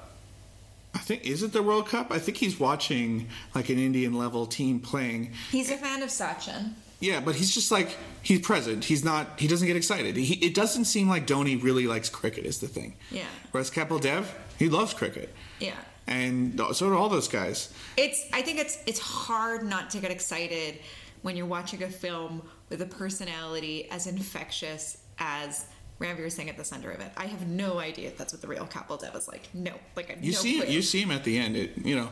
[0.93, 2.11] I think is it the World Cup?
[2.11, 5.31] I think he's watching like an Indian level team playing.
[5.51, 6.73] He's a fan of Sachin.
[6.99, 8.83] Yeah, but he's just like he's present.
[8.85, 9.39] He's not.
[9.39, 10.15] He doesn't get excited.
[10.15, 12.45] He, it doesn't seem like Dhoni really likes cricket.
[12.45, 12.95] Is the thing.
[13.11, 13.25] Yeah.
[13.51, 15.75] Whereas Kapil Dev, he loves cricket, Yeah.
[16.07, 17.71] and so do all those guys.
[17.97, 20.79] It's I think it's it's hard not to get excited
[21.21, 25.65] when you're watching a film with a personality as infectious as
[25.99, 27.11] Ranveer Singh at the center of it.
[27.17, 29.49] I have no idea if that's what the real Kapil Dev is like.
[29.53, 30.69] No, like You no see, clue.
[30.71, 31.55] you see him at the end.
[31.57, 32.09] It, you know,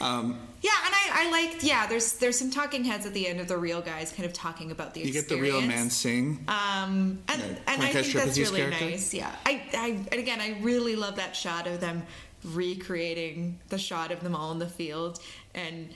[0.00, 1.86] um, Yeah, and I, I liked yeah.
[1.86, 4.70] There's there's some talking heads at the end of the real guys kind of talking
[4.70, 6.44] about the you get the real Man Singh.
[6.48, 8.84] Um, and, and I think that's really character.
[8.86, 9.12] nice.
[9.12, 12.02] Yeah, I, I and again, I really love that shot of them
[12.44, 15.20] recreating the shot of them all in the field,
[15.54, 15.90] and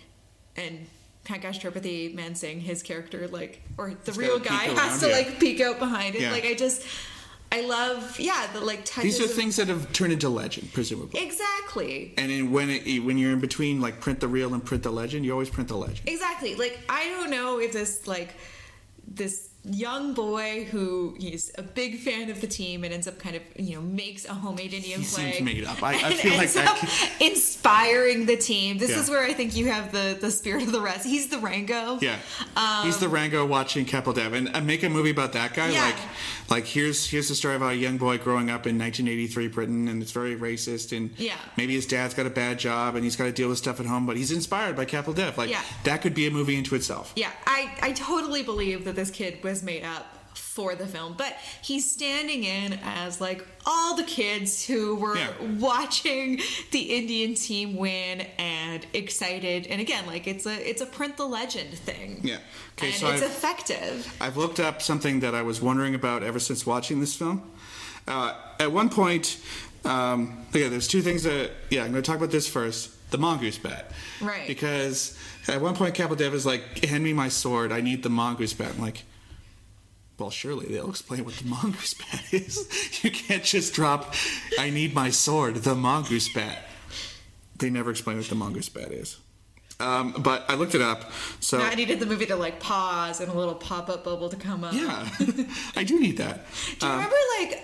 [0.56, 0.86] and
[1.24, 5.16] Pankaj Tripathi man saying his character like, or the He's real guy has to yeah.
[5.16, 6.22] like peek out behind it.
[6.22, 6.32] Yeah.
[6.32, 6.84] Like I just,
[7.52, 9.02] I love yeah the like touches.
[9.18, 11.20] These are of- things that have turned into legend, presumably.
[11.20, 12.14] exactly.
[12.16, 14.92] And in, when it, when you're in between, like print the real and print the
[14.92, 16.08] legend, you always print the legend.
[16.08, 16.54] Exactly.
[16.54, 18.34] Like I don't know if this like
[19.06, 23.36] this young boy who he's a big fan of the team and ends up kind
[23.36, 25.34] of you know makes a homemade Indian He flag.
[25.34, 25.82] seems made up.
[25.82, 28.78] I- I feel like that could- inspiring the team.
[28.78, 29.00] This Yeah.
[29.00, 31.04] is where I think you have the the spirit of the rest.
[31.06, 31.98] He's the Rango.
[32.00, 32.16] Yeah,
[32.84, 35.66] he's the Rango watching Kapil Dev, and uh, make a movie about that guy.
[35.68, 35.84] Um, Yeah.
[35.84, 35.96] Like,
[36.50, 40.02] like here's here's the story about a young boy growing up in 1983 Britain, and
[40.02, 41.36] it's very racist, and Yeah.
[41.56, 43.86] maybe his dad's got a bad job, and he's got to deal with stuff at
[43.86, 45.36] home, but he's inspired by Kapil Dev.
[45.38, 45.62] Like Yeah.
[45.84, 47.12] that could be a movie into itself.
[47.14, 51.34] Yeah, I, I totally believe that this kid was made up for the film, but
[51.62, 55.32] he's standing in as like all the kids who were Yeah.
[55.58, 56.40] watching
[56.70, 59.66] the Indian team win and excited.
[59.66, 62.20] And again, like it's a it's a print the legend thing.
[62.22, 62.38] Yeah.
[62.78, 64.16] Okay, and so it's I've- effective.
[64.20, 67.42] I've looked up something that I was wondering about ever since watching this film.
[68.08, 69.38] Uh, at one point,
[69.84, 72.90] um, okay, there's two things that, yeah, I'm going to talk about this first.
[73.10, 73.90] The mongoose bat.
[74.20, 74.46] Right.
[74.46, 78.08] Because at one point, Kapil Dev is like, hand me my sword, I need the
[78.08, 78.72] mongoose bat.
[78.76, 79.02] I'm like,
[80.20, 83.02] well, surely they'll explain what the mongoose bat is.
[83.02, 84.14] you can't just drop,
[84.58, 86.68] I need my sword, the mongoose bat.
[87.58, 89.18] They never explain what the mongoose bat is.
[89.80, 91.10] Um, but I looked it up.
[91.40, 94.36] So I needed the movie to like pause and a little pop up bubble to
[94.36, 94.74] come up.
[94.74, 95.08] yeah,
[95.76, 96.44] I do need that.
[96.78, 97.62] Do you Um, remember like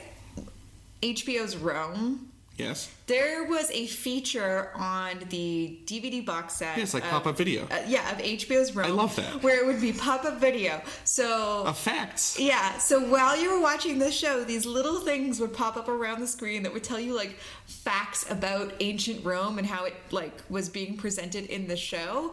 [1.02, 2.32] HBO's Rome?
[2.56, 2.90] Yes.
[3.06, 6.76] There was a feature on the DVD box set.
[6.76, 7.64] Yeah, it's like of- pop-up video.
[7.70, 8.86] Uh, yeah, of HBO's Rome.
[8.86, 9.42] I love that.
[9.42, 10.80] Where it would be pop-up video.
[11.04, 12.38] So Of facts.
[12.40, 16.20] yeah, so while you were watching the show, these little things would pop up around
[16.20, 17.36] the screen that would tell you like
[17.66, 22.32] facts about ancient Rome and how it like was being presented in the show.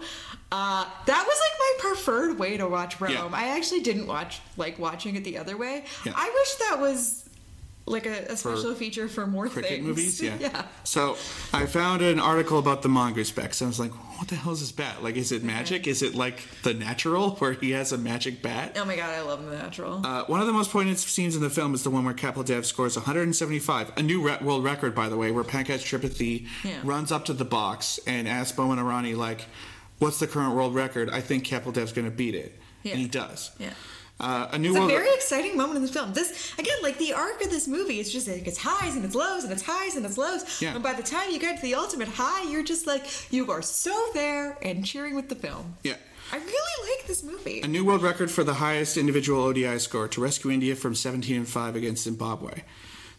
[0.51, 3.11] Uh, that was like my preferred way to watch Rome.
[3.11, 3.30] Yeah.
[3.34, 5.84] I actually didn't watch like watching it the other way.
[6.05, 6.13] Yeah.
[6.15, 7.22] I wish that was
[7.86, 9.86] like a, a special feature for more Cricket things.
[9.86, 10.38] movies, yeah.
[10.39, 10.65] yeah.
[10.86, 11.17] So
[11.53, 13.53] I found an article about the mongoose bat.
[13.53, 15.03] So I was like, what the hell is this bat?
[15.03, 15.86] Like, is it magic?
[15.86, 18.77] Is it like the natural where he has a magic bat?
[18.79, 20.05] Oh my god, I love the natural.
[20.05, 22.45] Uh, one of the most poignant scenes in the film is the one where Kapil
[22.45, 26.79] Dev scores 175, a new re- world record, by the way, where Pankaj Tripathi Yeah.
[26.84, 29.45] runs up to the box and asks Boman Irani, like,
[29.99, 31.09] what's the current world record?
[31.09, 32.57] I think Kapil Dev's going to beat it.
[32.84, 32.93] Yeah.
[32.93, 33.51] And he does.
[33.59, 33.71] Yeah.
[34.24, 36.13] Uh, a new It's a world very exciting moment in this film.
[36.13, 39.15] This again, like the arc of this movie, it's just like it's highs and it's
[39.15, 40.61] lows and it's highs and it's lows.
[40.61, 40.74] Yeah.
[40.76, 43.61] And by the time you get to the ultimate high, you're just like you are
[43.61, 45.76] so there and cheering with the film.
[45.84, 45.95] Yeah.
[46.32, 47.61] I really like this movie.
[47.61, 51.36] A new world record for the highest individual ODI score to rescue India from 17
[51.36, 52.63] and 5 against Zimbabwe.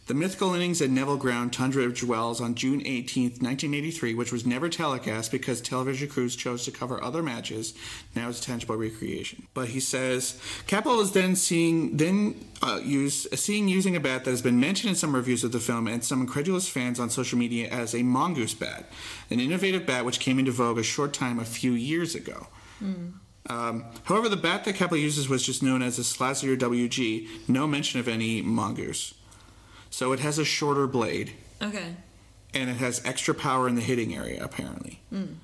[0.07, 4.69] The mythical innings at Nevill Ground, Tunbridge Wells on June 18, 1983, which was never
[4.69, 7.73] telecast because television crews chose to cover other matches,
[8.15, 9.47] now is a tangible recreation.
[9.55, 14.31] But he says Kapil is then seeing then uh, use seeing using a bat that
[14.31, 17.39] has been mentioned in some reviews of the film and some incredulous fans on social
[17.39, 18.91] media as a mongoose bat,
[19.31, 22.49] an innovative bat which came into vogue a short time a few years ago.
[23.49, 27.67] Um, however, the bat that Kapil uses was just known as a Slazenger WG, no
[27.67, 29.15] mention of any mongoose.
[29.95, 31.95] So it has a shorter blade, okay.
[32.53, 35.01] and it has extra power in the hitting area, apparently.
[35.09, 35.35] Hmm.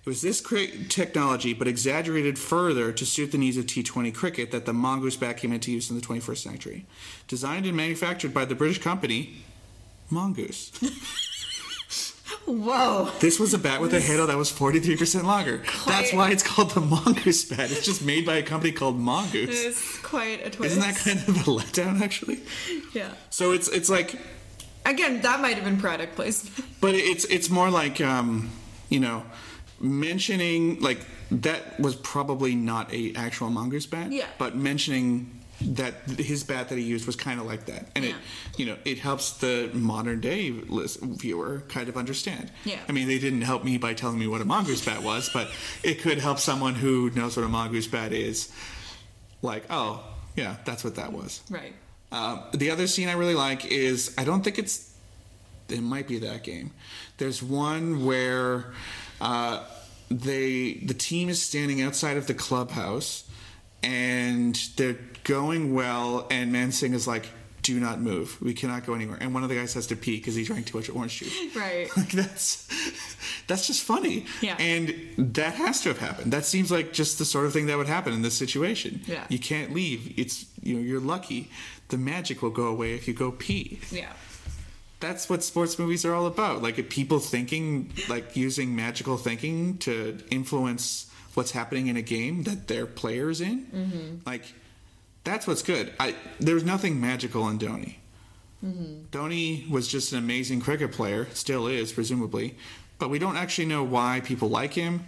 [0.00, 4.50] It was this cri- technology, but exaggerated further to suit the needs of T20 cricket,
[4.50, 6.86] that the mongoose bat came into use in the 21st century.
[7.28, 9.44] Designed and manufactured by the British company
[10.10, 10.72] Mongoose.
[12.46, 13.10] Whoa.
[13.20, 15.62] This was a bat with a handle that was 43% longer.
[15.86, 17.70] That's why it's called the Mongoose bat.
[17.70, 19.64] It's just made by a company called Mongoose.
[19.64, 20.76] It's quite a twist.
[20.76, 22.40] Isn't that kind of a letdown, actually?
[22.92, 23.12] Yeah.
[23.30, 24.18] So it's it's like
[24.84, 26.66] again, that might have been product placement.
[26.80, 28.50] But it's it's more like um,
[28.88, 29.24] you know,
[29.80, 34.12] mentioning like that was probably not a actual mongoose bat.
[34.12, 34.26] Yeah.
[34.38, 38.14] But mentioning that his bat that he used was kind of like that, and it
[38.56, 42.50] you know it helps the modern day viewer kind of understand.
[42.64, 42.78] Yeah.
[42.88, 45.50] I mean, they didn't help me by telling me what a mongoose bat was, but
[45.82, 48.52] it could help someone who knows what a mongoose bat is.
[49.42, 50.04] Like, oh
[50.36, 51.42] yeah, that's what that was.
[51.50, 51.74] Right.
[52.12, 54.94] Uh, the other scene I really like is I don't think it's
[55.68, 56.72] it might be that game.
[57.18, 58.72] There's one where
[59.20, 59.64] uh,
[60.10, 63.28] they the team is standing outside of the clubhouse
[63.82, 64.98] and they're
[65.30, 67.28] going well, and Man Singh is like,
[67.62, 68.36] "Do not move.
[68.42, 70.66] We cannot go anywhere." And one of the guys has to pee because he drank
[70.66, 71.32] too much orange juice.
[71.56, 71.88] Right.
[71.96, 72.68] Like that's
[73.46, 74.26] that's just funny.
[74.40, 74.56] Yeah.
[74.58, 74.94] And
[75.36, 76.32] that has to have happened.
[76.32, 79.02] That seems like just the sort of thing that would happen in this situation.
[79.06, 79.24] Yeah.
[79.28, 80.14] You can't leave.
[80.18, 81.50] It's you know, you're lucky.
[81.88, 83.78] The magic will go away if you go pee.
[83.90, 84.12] Yeah.
[84.98, 86.60] That's what sports movies are all about.
[86.60, 92.66] Like people thinking like using magical thinking to influence what's happening in a game that
[92.66, 93.66] they're players in.
[93.66, 94.16] Mm-hmm.
[94.26, 94.44] Like
[95.24, 95.92] that's what's good.
[96.00, 97.96] I there's nothing magical in Dhoni.
[98.64, 99.04] Mm-hmm.
[99.10, 102.56] Dhoni was just an amazing cricket player, still is, presumably,
[102.98, 105.06] but we don't actually know why people like him.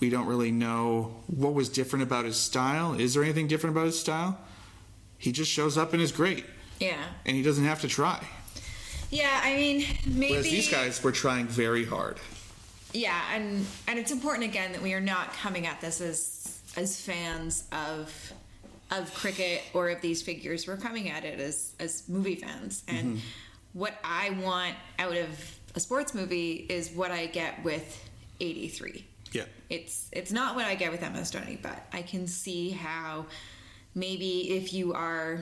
[0.00, 2.94] We don't really know what was different about his style.
[2.94, 4.38] Is there anything different about his style?
[5.18, 6.44] He just shows up and is great,
[6.78, 7.02] Yeah.
[7.26, 8.26] and he doesn't have to try.
[9.10, 9.40] Yeah.
[9.42, 10.32] I mean, maybe.
[10.32, 12.18] Whereas these guys were trying very hard.
[12.92, 17.00] Yeah, and and it's important again that we are not coming at this as as
[17.00, 18.32] fans of
[18.90, 20.66] of cricket or of these figures.
[20.66, 22.82] We're coming at it as as movie fans.
[22.88, 23.26] And mm-hmm.
[23.72, 25.28] what I want out of
[25.74, 28.08] a sports movie is what I get with
[28.40, 29.06] 83.
[29.32, 29.44] Yeah.
[29.68, 33.26] It's it's not what I get with MS Dhoni, but I can see how
[33.94, 35.40] maybe if you are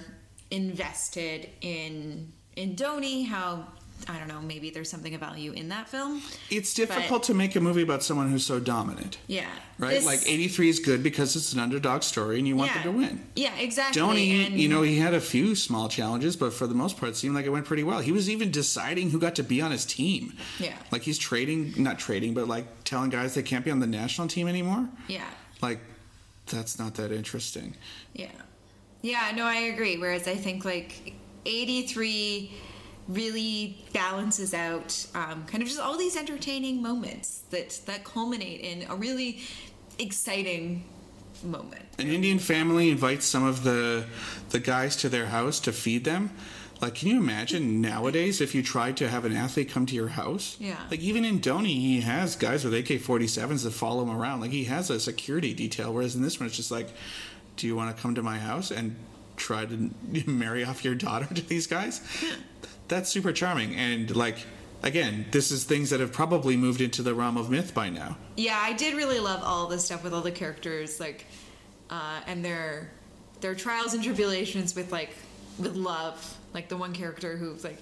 [0.51, 3.69] invested in in Dhoni, how
[4.07, 6.23] I don't know, maybe there's something of value in that film.
[6.51, 9.19] It's difficult to make a movie about someone who's so dominant.
[9.27, 9.47] Yeah.
[9.79, 9.95] Right?
[9.95, 12.83] This- like 83 is good because it's an underdog story and you want yeah.
[12.83, 13.27] them to win.
[13.35, 14.01] Yeah, exactly.
[14.01, 17.13] Dhoni, and you know, he had a few small challenges, but for the most part,
[17.13, 18.01] it seemed like it went pretty well.
[18.01, 20.35] He was even deciding who got to be on his team.
[20.59, 20.77] Yeah.
[20.91, 24.29] Like he's trading, not trading, but like telling guys they can't be on the national
[24.29, 24.89] team anymore.
[25.09, 25.29] Yeah.
[25.61, 25.81] Like,
[26.47, 27.77] that's not that interesting.
[28.15, 28.31] Yeah.
[29.03, 29.99] Yeah, no, I agree.
[29.99, 31.13] Whereas I think like
[31.47, 32.53] 83
[33.09, 38.89] really balances out um, kind of just all these entertaining moments that that culminate in
[38.91, 39.41] a really
[39.99, 40.85] exciting
[41.43, 41.85] moment.
[41.99, 44.05] An Indian family invites some of the
[44.51, 46.31] the guys to their house to feed them.
[46.81, 50.09] Like, can you imagine nowadays if you tried to have an athlete come to your
[50.09, 50.57] house?
[50.61, 50.79] Yeah.
[50.91, 54.41] Like, even in Dhoni, he has guys with AK 47s that follow him around.
[54.41, 56.89] Like, he has a security detail, whereas in this one, it's just like,
[57.57, 58.95] do you want to come to my house and
[59.37, 59.91] try to
[60.27, 62.01] marry off your daughter to these guys?
[62.89, 63.75] That's super charming.
[63.75, 64.39] And, like,
[64.83, 68.17] again, this is things that have probably moved into the realm of myth by now.
[68.37, 71.27] Yeah, I did really love all the stuff with all the characters, like,
[71.91, 72.91] uh, and their
[73.41, 75.11] their trials and tribulations with like
[75.59, 76.37] with love.
[76.55, 77.79] Like the one character who's like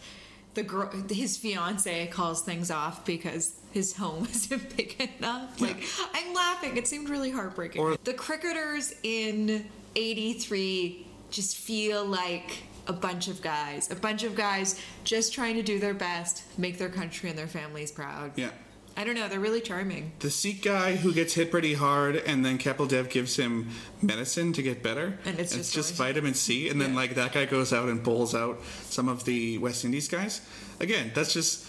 [0.54, 5.61] the girl, his fiance calls things off because his home isn't big enough.
[5.61, 5.82] Like
[6.14, 6.76] I'm laughing.
[6.76, 7.80] It seemed really heartbreaking.
[7.80, 14.34] Or- the cricketers in '83 just feel like a bunch of guys, a bunch of
[14.34, 18.32] guys just trying to do their best, make their country and their families proud.
[18.37, 18.51] Yeah.
[18.99, 19.28] I don't know.
[19.28, 20.12] They're really charming.
[20.20, 23.68] The Sikh guy who gets hit pretty hard, and then Kapil Dev gives him
[24.01, 25.18] medicine to get better.
[25.26, 28.34] And it's just going- vitamin C, and then like that guy goes out and bowls
[28.34, 30.41] out some of the West Indies guys.
[30.80, 31.66] Again, that's just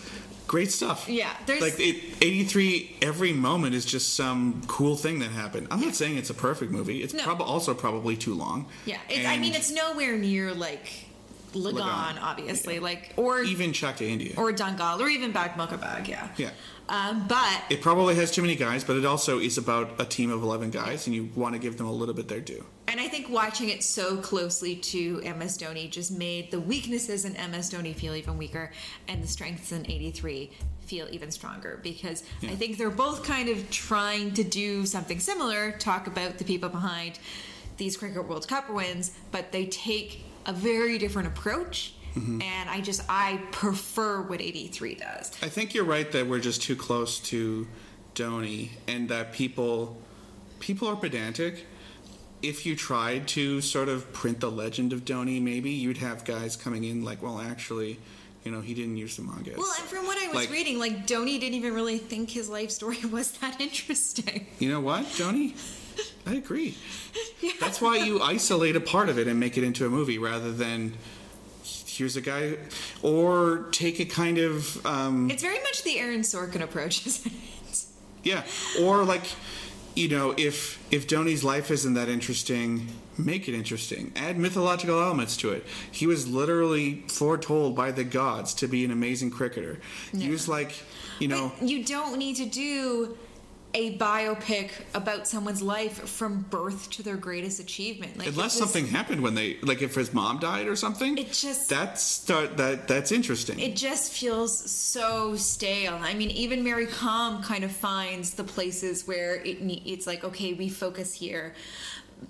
[0.47, 1.07] great stuff.
[1.09, 2.95] Yeah, there's- like it, 83.
[3.01, 5.67] Every moment is just some cool thing that happened.
[5.69, 7.03] I'm not saying it's a perfect movie.
[7.03, 7.23] It's No.
[7.23, 8.65] prob- also probably too long.
[8.85, 10.87] Yeah, I mean, it's nowhere near like
[11.53, 12.81] Lagaan, Lagaan, obviously, yeah.
[12.81, 14.33] like or even Chak De India.
[14.37, 16.07] or Dangal or even Bag Bag.
[16.07, 16.27] Yeah.
[16.37, 16.51] yeah.
[16.89, 20.31] Um, but It probably has too many guys, but it also is about a team
[20.31, 22.65] of 11 guys, and you want to give them a little bit their due.
[22.87, 27.33] and I think watching it so closely to MS Dhoni just made the weaknesses in
[27.33, 28.71] MS Dhoni feel even weaker,
[29.07, 30.51] and the strengths in '83
[30.85, 35.73] feel even stronger because I think they're both kind of trying to do something similar,
[35.73, 37.19] talk about the people behind
[37.75, 41.93] these Cricket World Cup wins, but they take a very different approach.
[42.15, 42.41] Mm-hmm.
[42.41, 45.31] And I just I prefer what 83 does.
[45.43, 47.67] I think you're right that we're just too close to
[48.15, 49.97] Dhoni, and that people
[50.59, 51.65] people are pedantic.
[52.41, 56.55] If you tried to sort of print the legend of Dhoni, maybe you'd have guys
[56.55, 57.99] coming in like, well, actually,
[58.43, 59.53] you know, he didn't use the manga.
[59.57, 62.47] Well, and from what I was Like- reading, like Dhoni didn't even really think his
[62.49, 64.47] life story was that interesting.
[64.59, 65.55] You know what, Dhoni?
[66.25, 66.75] I agree.
[67.59, 70.51] That's why you isolate a part of it and make it into a movie rather
[70.51, 70.93] than
[71.85, 72.57] here's a guy,
[73.01, 77.85] or take a kind of um, It's very much the Aaron Sorkin approach, isn't it?
[78.23, 78.43] yeah,
[78.79, 79.23] or like
[79.95, 82.87] you know if if Dhoni's life isn't that interesting,
[83.17, 84.11] make it interesting.
[84.15, 85.65] Add mythological elements to it.
[85.91, 89.79] He was literally foretold by the gods to be an amazing cricketer.
[90.15, 90.73] He was like,
[91.19, 93.17] you know, But you don't need to do
[93.77, 98.17] a biopic about someone's life from birth to their greatest achievement.
[98.17, 101.17] Like unless was- something happened when they like if his mom died or something.
[101.17, 103.59] It just- that's start that that's interesting.
[103.59, 105.99] it just feels so stale.
[106.01, 110.53] I mean, even Mary Kom kind of finds the places where it it's like, okay,
[110.53, 111.53] we focus here.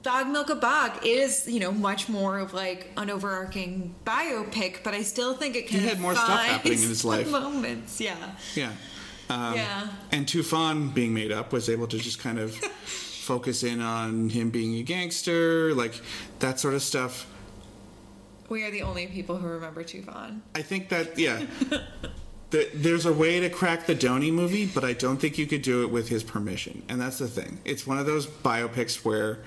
[0.04, 5.02] Bhaag Milkha Bhaag is, you know, much more of like an overarching biopic, but I
[5.02, 7.30] still think it kind He of had more stuff happening in his life.
[7.32, 8.18] Moments, yeah,
[8.54, 8.72] yeah.
[9.30, 9.88] Um, yeah.
[10.12, 14.50] And Tufan being made up was able to just kind of focus in on him
[14.50, 16.00] being a gangster, like
[16.40, 17.28] that sort of stuff.
[18.50, 20.40] We are the only people who remember Tufan.
[20.56, 21.46] I think that yeah.
[22.50, 25.64] The, there's a way to crack the Dhoni movie, but I don't think you could
[25.64, 26.82] do it with his permission.
[26.88, 27.60] And that's the thing.
[27.66, 29.40] It's one of those biopics where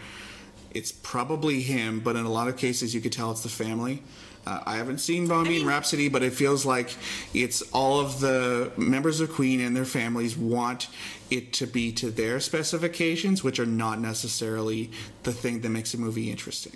[0.72, 4.02] it's probably him, but in a lot of cases you could tell it's the family.
[4.46, 6.94] Uh, I haven't seen Bohemian mean- Rhapsody, but it feels like
[7.34, 10.88] it's all of the members of Queen and their families want
[11.30, 14.90] it to be to their specifications, which are not necessarily
[15.24, 16.72] the thing that makes a movie interesting.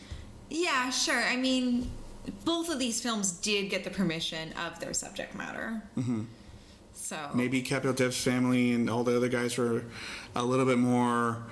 [0.51, 1.23] Yeah, sure.
[1.23, 1.91] I mean,
[2.45, 5.83] both of these films did get the permission of their subject matter.
[5.97, 6.23] Mm-hmm.
[6.93, 9.85] So maybe Kapil Dev's family and all the other guys were
[10.35, 11.45] a little bit more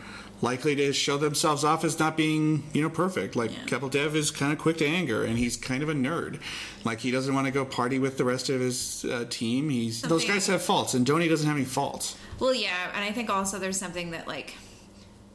[0.42, 3.36] likely to show themselves off as not being, you know, perfect.
[3.36, 3.78] Like Yeah.
[3.88, 6.40] Dev is kind of quick to anger, and he's kind of a nerd.
[6.84, 9.70] Like he doesn't want to go party with the rest of his uh, team.
[9.70, 12.16] He's those guys have faults, and Dhoni doesn't have any faults.
[12.40, 14.54] Well, yeah, and I think also there's something that like,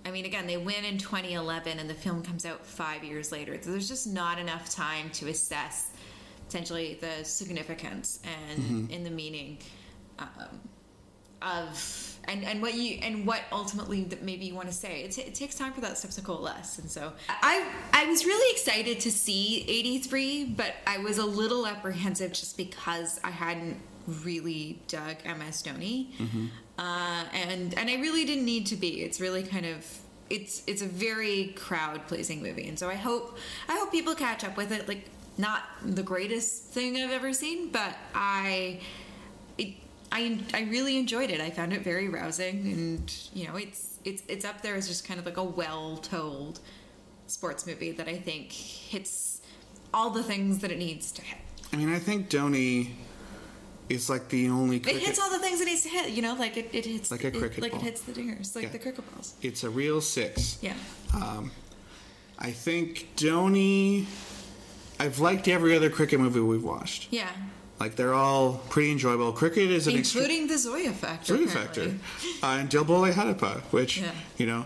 [0.05, 3.57] I mean, again, they win in 2011, and the film comes out five years later.
[3.61, 5.91] So there's just not enough time to assess
[6.47, 9.57] potentially the significance and in the meaning
[10.19, 10.59] um,
[11.41, 15.01] of and and what you and what ultimately that maybe you want to say.
[15.01, 18.25] It, t- it takes time for that stuff to coalesce, and so I I was
[18.25, 23.77] really excited to see 83, but I was a little apprehensive just because I hadn't
[24.23, 26.07] really dug MS Dhoni,
[26.77, 29.01] uh, and and I really didn't need to be.
[29.01, 29.85] It's really kind of
[30.29, 34.43] it's it's a very crowd pleasing movie, and so I hope I hope people catch
[34.43, 34.87] up with it.
[34.87, 35.05] Like
[35.37, 38.79] not the greatest thing I've ever seen, but I
[40.11, 41.41] I I really enjoyed it.
[41.41, 45.05] I found it very rousing, and you know, it's it's it's up there as just
[45.07, 46.59] kind of like a well told
[47.27, 49.41] sports movie that I think hits
[49.93, 51.39] all the things that it needs to hit.
[51.73, 52.91] I mean, I think Dhoni
[53.89, 54.77] is like the only.
[54.77, 56.09] It hits all the things it needs to hit.
[56.11, 57.81] You know, like it, it hits Like a it- cricket like ball.
[57.81, 58.69] it hits the dingers, like Yeah.
[58.69, 59.33] the cricket balls.
[59.41, 60.57] It's a real six.
[60.61, 60.73] Yeah.
[61.13, 61.51] Um,
[62.39, 64.05] I think Dhoni.
[64.99, 67.09] I've liked every other cricket movie we've watched.
[67.11, 67.29] Yeah.
[67.79, 69.31] Like they're all pretty enjoyable.
[69.31, 71.35] Cricket is an extre- Including the Zoya factor.
[71.37, 71.83] Zoya apparently.
[71.91, 74.11] factor, uh, and Dil Bole Hadippa, which Yeah.
[74.37, 74.65] you know,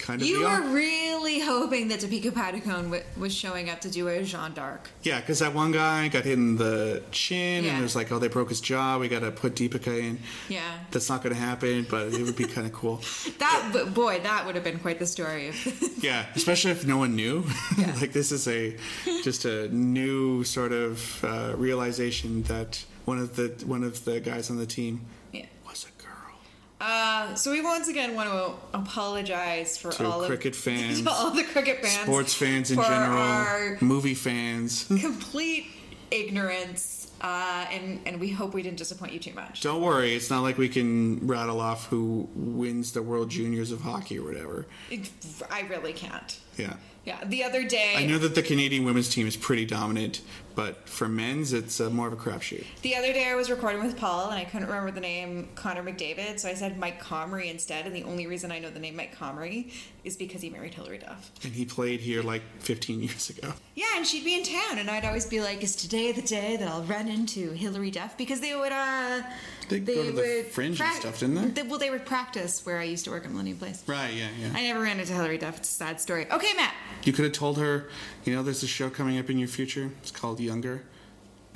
[0.00, 4.08] kind of You were really hoping that Deepika Padukone w- was showing up to do
[4.08, 4.88] a Jeanne d'Arc.
[5.02, 7.70] yeah, because that one guy got hit in the chin, Yeah.
[7.70, 8.98] and it was like, oh, they broke his jaw.
[8.98, 10.18] We got to put Deepika in.
[10.48, 10.62] Yeah.
[10.90, 13.00] That's not going to happen, but it would be kind of cool.
[13.38, 15.52] That, but boy, that would have been quite the story.
[16.00, 17.44] Yeah, especially if no one knew.
[17.76, 17.94] Yeah.
[18.00, 18.74] like this is a
[19.22, 24.48] just a new sort of uh, realization that one of the one of the guys
[24.48, 25.44] on the team yeah.
[25.66, 26.38] was a girl.
[26.80, 31.10] Uh, so we once again want to apologize for To all cricket of, fans, to
[31.10, 34.84] all the cricket fans, Sports fans in general, movie fans.
[35.00, 35.66] complete
[36.10, 39.60] ignorance, uh, and and we hope we didn't disappoint you too much.
[39.60, 43.82] Don't worry, it's not like we can rattle off who wins the World Juniors of
[43.82, 44.66] hockey or whatever.
[44.90, 45.10] It-
[45.50, 46.38] I really can't.
[46.56, 46.74] Yeah.
[47.02, 50.20] Yeah, the other day, I know that the Canadian women's team is pretty dominant,
[50.54, 52.64] but for men's, it's uh, more of a crapshoot.
[52.82, 55.82] the other day I was recording with Paul, and I couldn't remember the name Connor
[55.82, 57.86] McDavid, so I said Mike Comrie instead.
[57.86, 59.72] And the only reason I know the name Mike Comrie
[60.04, 61.30] is because he married Hilary Duff.
[61.44, 63.52] And he played here like 15 years ago.
[63.74, 66.56] Yeah, and she'd be in town, and I'd always be like, "Is today the day
[66.56, 69.22] that I'll run into Hilary Duff?" Because they would, uh,
[69.68, 71.62] They go to the Fringe and stuff, didn't they?
[71.62, 73.82] Well, they would practice where I used to work at Millennium Place.
[73.86, 74.50] Right, yeah, yeah.
[74.54, 75.58] I never ran into Hilary Duff.
[75.58, 76.26] It's a sad story.
[76.30, 76.74] Okay, Matt.
[77.04, 77.88] You could have told her,
[78.24, 79.90] you know, there's a show coming up in your future.
[80.02, 80.82] It's called Younger.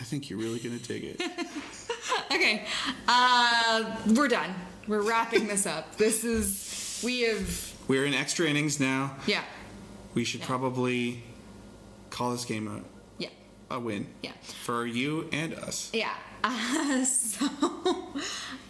[0.00, 1.22] I think you're really going to dig it.
[2.32, 2.64] Okay,
[3.06, 4.52] uh, we're done.
[4.88, 5.96] We're wrapping this up.
[5.98, 9.16] This is we have We're in extra innings now.
[9.26, 9.42] yeah,
[10.14, 11.22] We should probably
[12.10, 12.80] call this game a,
[13.18, 13.28] yeah,
[13.70, 14.06] a win.
[14.22, 14.32] Yeah.
[14.64, 15.90] For you and us.
[15.94, 16.12] yeah.
[16.42, 17.46] Uh, so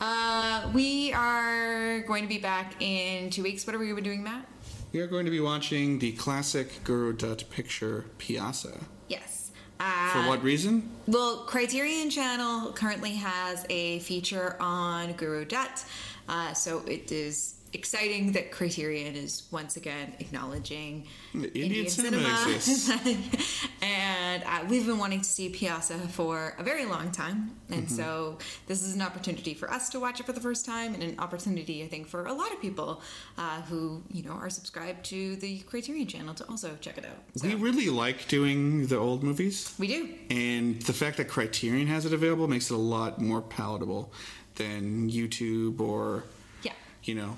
[0.00, 3.66] uh, we are going to be back in two weeks.
[3.66, 4.46] What are we doing, Matt?
[4.94, 8.80] We are going to be watching the classic Guru Dutt picture Pyaasa.
[9.08, 9.50] Yes.
[9.80, 10.88] Uh, For what reason?
[11.08, 15.84] Well, Criterion Channel currently has a feature on Guru Dutt,
[16.28, 22.90] uh, so it is exciting that Criterion is once again acknowledging Indian cinema exists.
[23.82, 27.94] and uh, we've been wanting to see Pyaasa for a very long time, and Mm-hmm.
[27.96, 31.02] so this is an opportunity for us to watch it for the first time, and
[31.02, 33.02] an opportunity, I think, for a lot of people
[33.36, 37.18] uh, who you know are subscribed to the Criterion Channel to also check it out.
[37.36, 39.74] So, We really like doing the old movies.
[39.78, 40.09] we do.
[40.30, 44.12] And the fact that Criterion has it available makes it a lot more palatable
[44.55, 46.24] than YouTube or,
[46.62, 46.72] Yeah.
[47.02, 47.36] you know,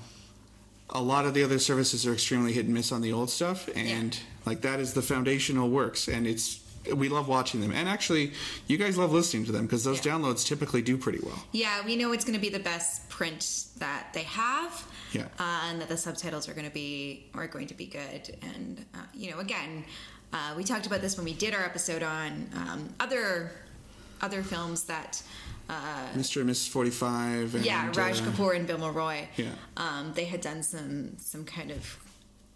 [0.90, 3.68] a lot of the other services are extremely hit and miss on the old stuff.
[3.74, 4.20] And Yeah.
[4.44, 6.06] like that is the foundational works.
[6.08, 6.60] And it's,
[6.94, 7.72] we love watching them.
[7.72, 8.32] And actually,
[8.68, 10.12] you guys love listening to them because those Yeah.
[10.12, 11.44] downloads typically do pretty well.
[11.52, 14.84] Yeah, we know it's going to be the best print that they have.
[15.12, 15.22] Yeah.
[15.38, 18.36] Uh, and that the subtitles are going to be are going to be good.
[18.42, 19.84] And uh, you know, again,
[20.32, 23.50] uh, we talked about this when we did our episode on um, other
[24.20, 25.22] other films that.
[25.68, 26.40] Uh, Mr.
[26.43, 26.68] and Mrs.
[26.68, 27.56] 45.
[27.56, 29.28] And, yeah, Raj uh, Kapoor and Bimal Roy.
[29.36, 29.47] Yeah.
[29.76, 31.98] Um, they had done some some kind of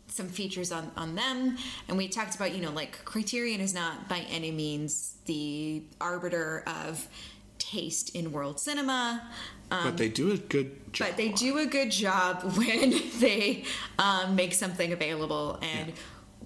[0.06, 1.56] some features on on them,
[1.88, 6.62] and we talked about you know like Criterion is not by any means the arbiter
[6.66, 7.08] of
[7.58, 9.22] taste in world cinema.
[9.70, 11.08] Um, But they do a good job.
[11.08, 13.64] but they do a good job when they
[13.98, 15.92] um, make something available, and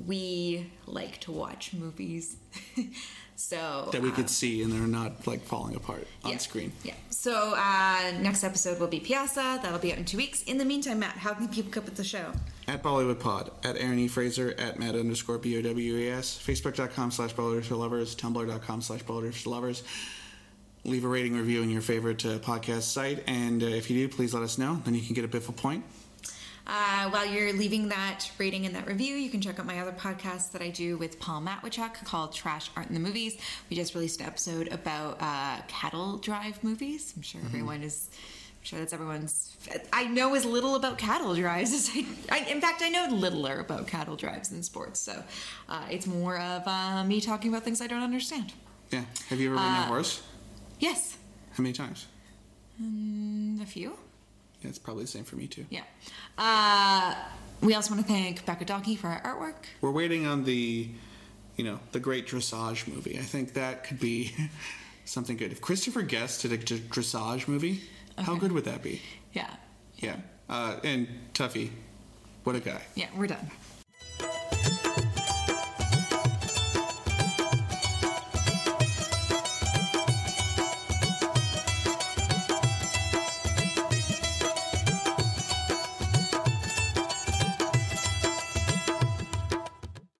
[0.06, 2.36] we like to watch movies.
[3.36, 6.38] so that we could see and they're not like falling apart on yeah.
[6.38, 6.72] screen.
[6.82, 6.94] Yeah.
[7.10, 9.62] So uh, next episode will be Pyaasa.
[9.62, 10.42] That'll be out in two weeks.
[10.42, 12.32] In the meantime, Matt, how can people keep up with the show?
[12.68, 14.08] At Bollywood Pod, at Aaron E.
[14.08, 18.82] Fraser, at Matt underscore B O W E S, Facebook.com slash Bollywood for Lovers, Tumblr.com
[18.82, 19.82] slash Bollywood for Lovers.
[20.84, 24.14] Leave a rating review in your favorite uh, podcast site, and uh, if you do,
[24.14, 24.82] please let us know.
[24.84, 25.82] Then you can get a Biffle point.
[26.66, 29.92] Uh, while you're leaving that rating and that review, you can check out my other
[29.92, 33.36] podcast that I do with Paul Matwychuk called Trash Art in the Movies.
[33.68, 37.12] We just released an episode about uh, cattle drive movies.
[37.16, 38.08] I'm sure everyone is.
[38.12, 39.54] I'm sure that's everyone's.
[39.92, 42.06] I know as little about cattle drives as I.
[42.30, 45.00] I in fact, I know littler about cattle drives than sports.
[45.00, 45.22] So
[45.68, 48.54] uh, it's more of uh, me talking about things I don't understand.
[48.90, 49.04] Yeah.
[49.28, 50.22] Have you ever ridden Uh, a horse?
[50.78, 51.18] Yes,
[51.52, 52.06] How many times?
[52.82, 53.98] Mm, a few.
[54.68, 55.66] It's probably the same for me too.
[55.70, 55.82] Yeah.
[56.38, 57.14] Uh,
[57.60, 59.64] we also want to thank Becca Donkey for our artwork.
[59.80, 60.88] We're waiting on the,
[61.56, 63.18] you know, the great dressage movie.
[63.18, 64.34] I think that could be
[65.04, 65.52] something good.
[65.52, 67.82] If Christopher Guest did a dressage movie,
[68.18, 69.00] how good would that be?
[69.32, 69.50] Yeah.
[69.96, 70.16] Yeah.
[70.48, 71.70] Uh, and Tuffy,
[72.44, 72.82] what a guy.
[72.94, 73.50] Yeah, we're done.